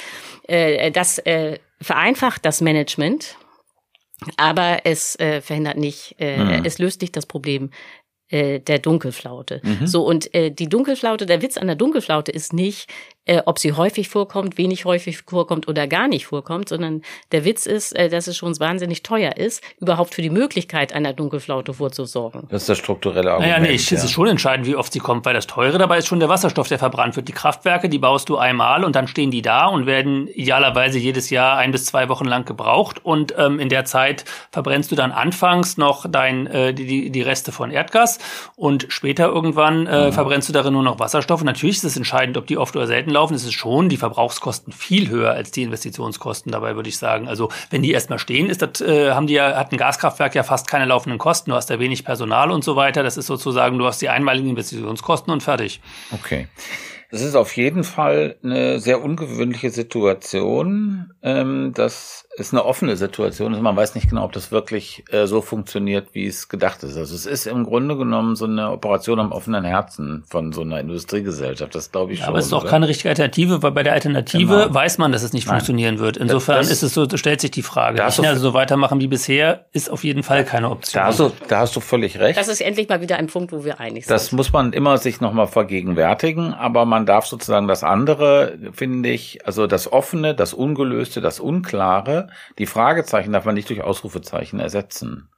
[0.44, 3.36] Äh, das äh, vereinfacht das Management,
[4.36, 6.62] aber es äh, verhindert nicht, mhm.
[6.64, 7.70] es löst nicht das Problem
[8.30, 9.60] der Dunkelflaute.
[9.62, 9.86] Mhm.
[9.86, 12.90] So und äh, die Dunkelflaute, der Witz an der Dunkelflaute ist nicht,
[13.26, 17.02] äh, ob sie häufig vorkommt, wenig häufig vorkommt oder gar nicht vorkommt, sondern
[17.32, 21.12] der Witz ist, äh, dass es schon wahnsinnig teuer ist, überhaupt für die Möglichkeit einer
[21.12, 22.46] Dunkelflaute vorzusorgen.
[22.50, 23.52] Das ist das strukturelle Argument.
[23.52, 23.96] Naja, nee, ich, ja.
[23.96, 26.28] es ist schon entscheidend, wie oft sie kommt, weil das Teure dabei ist schon der
[26.28, 27.28] Wasserstoff, der verbrannt wird.
[27.28, 31.30] Die Kraftwerke, die baust du einmal und dann stehen die da und werden idealerweise jedes
[31.30, 35.12] Jahr ein bis zwei Wochen lang gebraucht und ähm, in der Zeit verbrennst du dann
[35.12, 38.18] anfangs noch dein, äh, die, die Reste von Erdgas
[38.56, 40.12] und später irgendwann äh, mhm.
[40.12, 41.40] verbrennst du darin nur noch Wasserstoff.
[41.40, 43.96] Und natürlich ist es entscheidend, ob die oft oder selten laufen, ist es schon die
[43.96, 46.52] Verbrauchskosten viel höher als die Investitionskosten.
[46.52, 49.56] Dabei würde ich sagen, also wenn die erstmal stehen, ist das, äh, haben die ja,
[49.56, 51.50] hat ein Gaskraftwerk ja fast keine laufenden Kosten.
[51.50, 53.02] Du hast ja wenig Personal und so weiter.
[53.02, 55.80] Das ist sozusagen, du hast die einmaligen Investitionskosten und fertig.
[56.12, 56.48] Okay.
[57.10, 63.54] Es ist auf jeden Fall eine sehr ungewöhnliche Situation, ähm, dass es eine offene Situation
[63.54, 63.60] ist.
[63.60, 66.96] Man weiß nicht genau, ob das wirklich äh, so funktioniert, wie es gedacht ist.
[66.96, 70.80] Also es ist im Grunde genommen so eine Operation am offenen Herzen von so einer
[70.80, 71.74] Industriegesellschaft.
[71.74, 72.32] Das glaube ich ja, schon.
[72.32, 72.70] Aber es ist auch oder?
[72.70, 74.74] keine richtige Alternative, weil bei der Alternative genau.
[74.74, 75.56] weiß man, dass es nicht Nein.
[75.56, 76.16] funktionieren wird.
[76.16, 77.98] Insofern das, ist es so, stellt sich die Frage.
[77.98, 81.00] Da nicht also so weitermachen wie bisher ist auf jeden Fall keine Option.
[81.00, 82.38] Da hast, du, da hast du völlig recht.
[82.38, 84.14] Das ist endlich mal wieder ein Punkt, wo wir einig sind.
[84.14, 89.46] Das muss man immer sich nochmal vergegenwärtigen, aber man darf sozusagen das andere, finde ich,
[89.46, 92.23] also das Offene, das Ungelöste, das Unklare,
[92.58, 95.28] die Fragezeichen darf man nicht durch Ausrufezeichen ersetzen.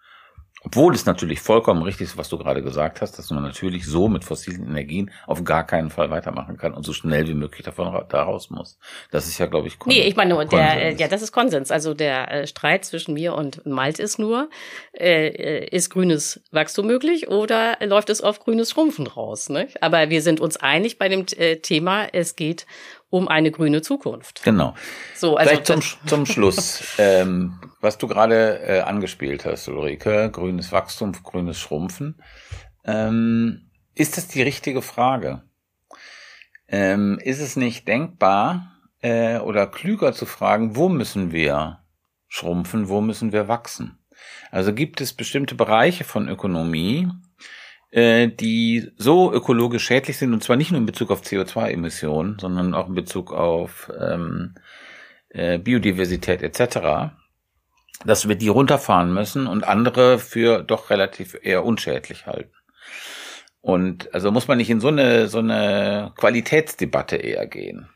[0.66, 4.08] Obwohl es natürlich vollkommen richtig ist, was du gerade gesagt hast, dass man natürlich so
[4.08, 8.04] mit fossilen Energien auf gar keinen Fall weitermachen kann und so schnell wie möglich davon
[8.08, 8.76] da raus muss.
[9.12, 10.02] Das ist ja, glaube ich, Konsens.
[10.02, 11.70] Nee, ich meine, nur der, äh, ja, das ist Konsens.
[11.70, 14.50] Also der äh, Streit zwischen mir und Malt ist nur,
[14.92, 19.48] äh, äh, ist grünes Wachstum möglich oder läuft es auf grünes Schrumpfen raus?
[19.48, 19.68] Ne?
[19.80, 22.66] Aber wir sind uns einig bei dem äh, Thema, es geht
[23.10, 24.42] um eine grüne Zukunft.
[24.42, 24.74] Genau.
[25.14, 30.72] So, also Vielleicht zum, zum Schluss, ähm, was du gerade äh, angespielt hast, Ulrike, grünes
[30.72, 32.22] Wachstum, grünes Schrumpfen.
[32.84, 35.42] Ähm, ist das die richtige Frage?
[36.68, 41.80] Ähm, ist es nicht denkbar äh, oder klüger zu fragen, wo müssen wir
[42.28, 43.98] schrumpfen, wo müssen wir wachsen?
[44.50, 47.08] Also gibt es bestimmte Bereiche von Ökonomie,
[47.90, 52.74] äh, die so ökologisch schädlich sind, und zwar nicht nur in Bezug auf CO2-Emissionen, sondern
[52.74, 54.54] auch in Bezug auf ähm,
[55.28, 57.12] äh, Biodiversität etc.,
[58.04, 62.52] dass wir die runterfahren müssen und andere für doch relativ eher unschädlich halten.
[63.62, 67.88] Und also muss man nicht in so eine, so eine Qualitätsdebatte eher gehen.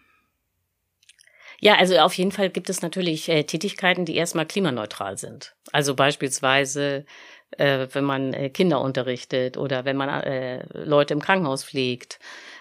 [1.61, 5.55] Ja, also auf jeden Fall gibt es natürlich äh, Tätigkeiten, die erstmal klimaneutral sind.
[5.73, 7.05] Also beispielsweise
[7.59, 12.19] äh, wenn man äh, Kinder unterrichtet oder wenn man äh, Leute im Krankenhaus pflegt.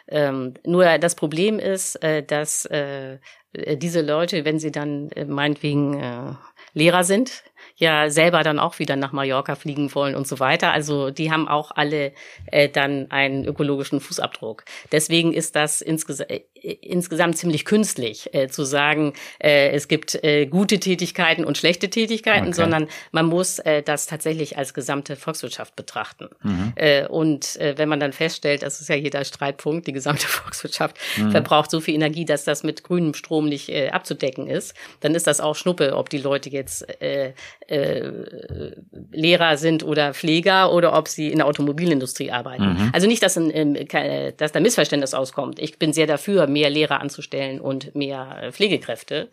[0.07, 3.19] Ähm, nur das Problem ist, äh, dass äh,
[3.53, 6.37] diese Leute, wenn sie dann äh, meinetwegen
[6.73, 7.43] Lehrer sind,
[7.75, 10.71] ja selber dann auch wieder nach Mallorca fliegen wollen und so weiter.
[10.71, 12.13] Also die haben auch alle
[12.47, 14.65] äh, dann einen ökologischen Fußabdruck.
[14.91, 20.45] Deswegen ist das insges äh, insgesamt ziemlich künstlich äh, zu sagen, äh, es gibt äh,
[20.45, 22.53] gute Tätigkeiten und schlechte Tätigkeiten, okay.
[22.53, 26.29] sondern man muss äh, das tatsächlich als gesamte Volkswirtschaft betrachten.
[26.43, 26.73] Mhm.
[26.75, 30.97] Äh, und äh, wenn man dann feststellt, das ist ja jeder Streitpunkt, die gesamte Volkswirtschaft
[31.17, 31.31] mhm.
[31.31, 35.39] verbraucht so viel Energie, dass das mit grünem Strom nicht abzudecken ist, dann ist das
[35.39, 36.85] auch Schnuppe, ob die Leute jetzt
[39.11, 42.73] Lehrer sind oder Pfleger oder ob sie in der Automobilindustrie arbeiten.
[42.73, 42.89] Mhm.
[42.93, 43.87] Also nicht, dass, ein,
[44.37, 45.59] dass da Missverständnis auskommt.
[45.59, 49.29] Ich bin sehr dafür, mehr Lehrer anzustellen und mehr äh, Pflegekräfte.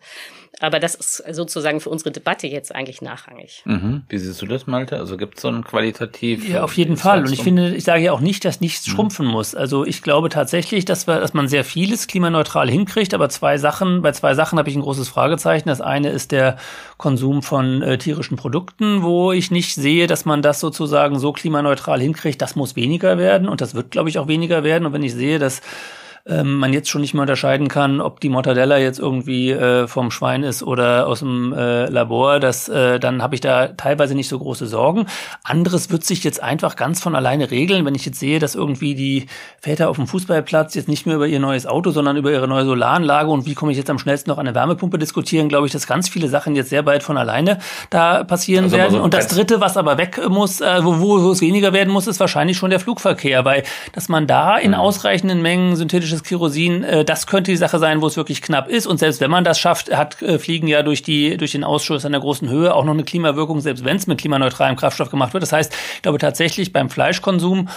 [0.59, 3.61] Aber das ist sozusagen für unsere Debatte jetzt eigentlich nachrangig.
[3.65, 4.03] Mhm.
[4.09, 4.97] Wie siehst du das, Malte?
[4.97, 6.49] Also gibt es so ein qualitativ?
[6.49, 7.23] Ja, auf jeden Fall.
[7.23, 8.91] Und ich finde, ich sage ja auch nicht, dass nichts mhm.
[8.91, 9.53] schrumpfen muss.
[9.53, 14.01] Also ich glaube tatsächlich, dass, wir, dass man sehr vieles klimaneutral hinkriegt, aber zwei Sachen,
[14.01, 15.69] bei zwei Sachen habe ich ein großes Fragezeichen.
[15.69, 16.57] Das eine ist der
[16.97, 22.01] Konsum von äh, tierischen Produkten, wo ich nicht sehe, dass man das sozusagen so klimaneutral
[22.01, 22.41] hinkriegt.
[22.41, 24.87] Das muss weniger werden und das wird, glaube ich, auch weniger werden.
[24.87, 25.61] Und wenn ich sehe, dass
[26.27, 30.11] ähm, man jetzt schon nicht mehr unterscheiden kann, ob die Mortadella jetzt irgendwie äh, vom
[30.11, 34.27] Schwein ist oder aus dem äh, Labor, das, äh, dann habe ich da teilweise nicht
[34.27, 35.05] so große Sorgen.
[35.43, 38.95] Anderes wird sich jetzt einfach ganz von alleine regeln, wenn ich jetzt sehe, dass irgendwie
[38.95, 39.27] die
[39.59, 42.65] Väter auf dem Fußballplatz jetzt nicht mehr über ihr neues Auto, sondern über ihre neue
[42.65, 45.73] Solaranlage und wie komme ich jetzt am schnellsten noch an eine Wärmepumpe diskutieren, glaube ich,
[45.73, 47.59] dass ganz viele Sachen jetzt sehr bald von alleine
[47.89, 48.91] da passieren also werden.
[48.93, 52.07] So und das Dritte, was aber weg muss, äh, wo, wo es weniger werden muss,
[52.07, 53.63] ist wahrscheinlich schon der Flugverkehr, weil
[53.93, 54.77] dass man da in mhm.
[54.77, 58.69] ausreichenden Mengen synthetisches synthetisches Kerosin, äh, das könnte die Sache sein, wo es wirklich knapp
[58.69, 58.87] ist.
[58.87, 62.05] Und selbst wenn man das schafft, hat äh, Fliegen ja durch die durch den Ausschuss
[62.05, 65.33] an der großen Höhe auch noch eine Klimawirkung, selbst wenn es mit klimaneutralem Kraftstoff gemacht
[65.33, 65.43] wird.
[65.43, 67.69] Das heißt, ich glaube tatsächlich beim Fleischkonsum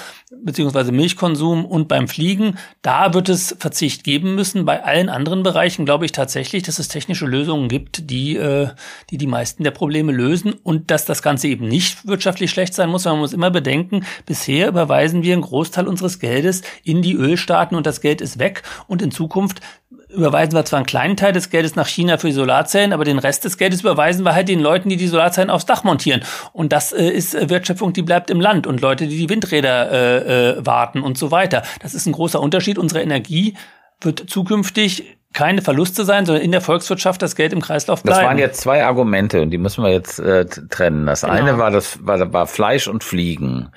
[0.42, 4.64] beziehungsweise Milchkonsum und beim Fliegen, da wird es Verzicht geben müssen.
[4.64, 8.68] Bei allen anderen Bereichen glaube ich tatsächlich, dass es technische Lösungen gibt, die äh,
[9.10, 12.90] die die meisten der Probleme lösen und dass das Ganze eben nicht wirtschaftlich schlecht sein
[12.90, 13.04] muss.
[13.04, 17.86] Man muss immer bedenken, bisher überweisen wir einen Großteil unseres Geldes in die Ölstaaten und
[17.86, 19.60] das Geld ist weg und in Zukunft
[20.08, 23.18] überweisen wir zwar einen kleinen Teil des Geldes nach China für die Solarzellen, aber den
[23.18, 26.22] Rest des Geldes überweisen wir halt den Leuten, die die Solarzellen aufs Dach montieren.
[26.52, 29.90] Und das äh, ist äh, Wertschöpfung, die bleibt im Land und Leute, die die Windräder
[29.90, 31.62] äh, äh, warten und so weiter.
[31.80, 32.78] Das ist ein großer Unterschied.
[32.78, 33.54] Unsere Energie
[34.00, 38.18] wird zukünftig keine Verluste sein, sondern in der Volkswirtschaft das Geld im Kreislauf bleiben.
[38.18, 41.06] Das waren jetzt zwei Argumente und die müssen wir jetzt äh, trennen.
[41.06, 41.34] Das genau.
[41.34, 43.70] eine war das war, war Fleisch und Fliegen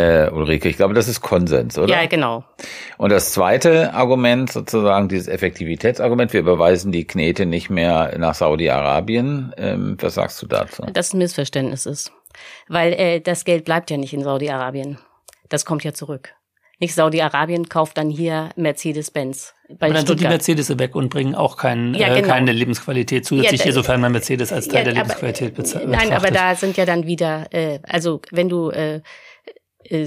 [0.00, 0.68] äh, Ulrike.
[0.68, 1.94] Ich glaube, das ist Konsens, oder?
[1.94, 2.44] Ja, genau.
[2.98, 9.52] Und das zweite Argument, sozusagen dieses Effektivitätsargument, wir überweisen die Knete nicht mehr nach Saudi-Arabien.
[9.56, 10.84] Ähm, was sagst du dazu?
[10.92, 12.12] Das ein Missverständnis ist.
[12.68, 14.98] Weil äh, das Geld bleibt ja nicht in Saudi-Arabien.
[15.48, 16.32] Das kommt ja zurück.
[16.78, 19.54] Nicht Saudi-Arabien kauft dann hier Mercedes-Benz.
[19.78, 22.26] Aber dann sind die Mercedes weg und bringen auch kein, ja, äh, genau.
[22.26, 25.88] äh, keine Lebensqualität zusätzlich, ja, hier, sofern man Mercedes als Teil ja, der Lebensqualität bezahlt.
[25.88, 29.02] Nein, aber da sind ja dann wieder, äh, also wenn du äh,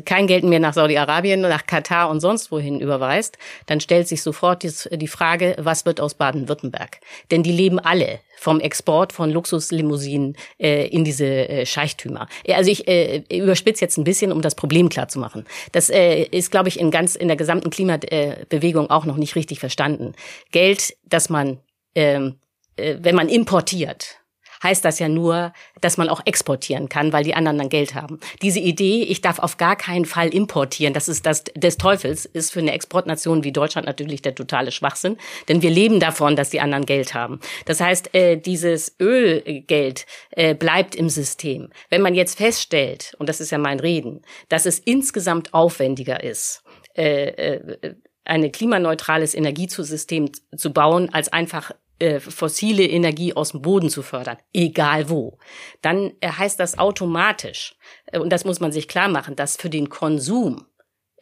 [0.06, 4.64] kein Geld mehr nach Saudi-Arabien, nach Katar und sonst wohin überweist, dann stellt sich sofort
[4.64, 7.00] die Frage, was wird aus Baden-Württemberg?
[7.32, 12.28] Denn die leben alle vom Export von Luxuslimousinen äh, in diese äh, Scheichtümer.
[12.48, 15.46] Also ich äh, überspitze jetzt ein bisschen, um das Problem klar zu machen.
[15.72, 19.60] Das äh, ist, glaube ich, in ganz in der gesamten Klimabewegung auch noch nicht richtig
[19.60, 20.14] verstanden.
[20.52, 21.60] Geld, das man,
[21.96, 22.36] ähm,
[22.76, 24.18] äh, wenn man importiert,
[24.64, 28.20] heißt das ja nur, dass man auch exportieren kann, weil die anderen dann Geld haben.
[28.41, 32.51] Diese Idee, ich darf auf gar keinen Fall importieren, das ist das des Teufels, ist
[32.51, 35.18] für eine Exportnation wie Deutschland natürlich der totale Schwachsinn,
[35.49, 37.39] denn wir leben davon, dass die anderen Geld haben.
[37.66, 41.70] Das heißt, äh, dieses Ölgeld äh, bleibt im System.
[41.89, 46.64] Wenn man jetzt feststellt, und das ist ja mein Reden, dass es insgesamt aufwendiger ist,
[46.95, 47.95] äh, äh,
[48.26, 54.38] ein klimaneutrales Energiesystem zu bauen, als einfach äh, fossile Energie aus dem Boden zu fördern,
[54.54, 55.38] egal wo,
[55.82, 57.76] dann äh, heißt das automatisch,
[58.08, 60.66] äh, und das muss man sich klar machen, dass für den Konsum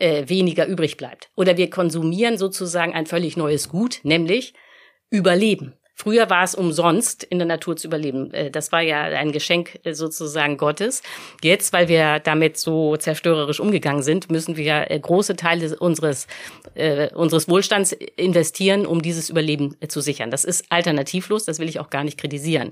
[0.04, 1.30] weniger übrig bleibt.
[1.36, 4.56] Oder wir konsumieren sozusagen ein völlig neues Gut, nämlich
[5.12, 5.76] Überleben.
[6.02, 8.34] Früher war es umsonst, in der Natur zu überleben.
[8.34, 11.04] Äh, das war ja ein Geschenk äh, sozusagen Gottes.
[11.44, 16.26] Jetzt, weil wir damit so zerstörerisch umgegangen sind, müssen wir äh, große Teile unseres,
[17.14, 20.32] unseres Wohlstands investieren, um dieses Überleben zu sichern.
[20.32, 22.72] Das ist alternativlos, das will ich auch gar nicht kritisieren.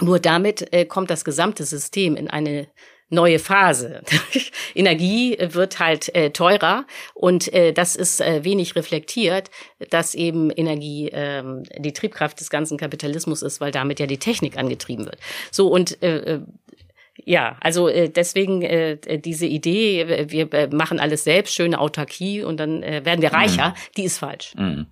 [0.00, 2.66] Nur damit kommt das gesamte System in eine
[3.10, 4.02] neue Phase.
[4.74, 9.50] Energie wird halt äh, teurer und äh, das ist äh, wenig reflektiert,
[9.90, 14.56] dass eben Energie ähm, die Triebkraft des ganzen Kapitalismus ist, weil damit ja die Technik
[14.56, 15.18] angetrieben wird.
[15.50, 16.40] So und äh, äh
[17.26, 22.58] ja, also äh, deswegen äh, diese Idee, wir äh, machen alles selbst, schöne Autarkie und
[22.58, 23.74] dann äh, werden wir reicher, mhm.
[23.96, 24.52] die ist falsch.
[24.56, 24.86] Mhm.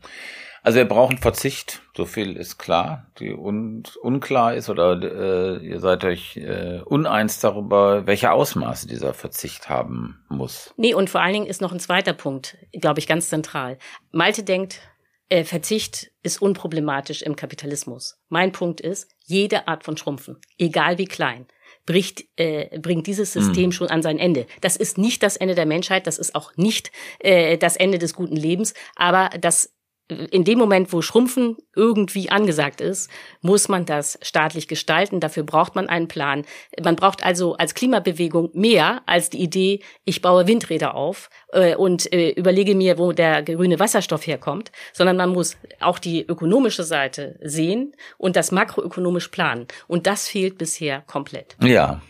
[0.65, 3.11] Also wir brauchen Verzicht, so viel ist klar.
[3.19, 9.13] Die un unklar ist oder äh, ihr seid euch äh, uneins darüber, welche Ausmaße dieser
[9.13, 10.73] Verzicht haben muss.
[10.77, 13.77] Nee, und vor allen Dingen ist noch ein zweiter Punkt, glaube ich, ganz zentral.
[14.13, 14.81] Malte denkt,
[15.29, 18.21] äh, Verzicht ist unproblematisch im Kapitalismus.
[18.29, 21.47] Mein Punkt ist, jede Art von Schrumpfen, egal wie klein,
[21.87, 23.73] bricht, äh, bringt dieses System mhm.
[23.73, 24.47] schon an sein Ende.
[24.61, 28.15] Das ist nicht das Ende der Menschheit, das ist auch nicht äh, das Ende des
[28.15, 29.72] guten Lebens, aber das
[30.09, 35.20] in dem Moment, wo Schrumpfen irgendwie angesagt ist, muss man das staatlich gestalten.
[35.20, 36.44] Dafür braucht man einen Plan.
[36.82, 42.12] Man braucht also als Klimabewegung mehr als die Idee, ich baue Windräder auf äh, und
[42.12, 47.38] äh, überlege mir, wo der grüne Wasserstoff herkommt, sondern man muss auch die ökonomische Seite
[47.42, 49.66] sehen und das makroökonomisch planen.
[49.86, 51.57] Und das fehlt bisher komplett.
[51.62, 52.03] Ja.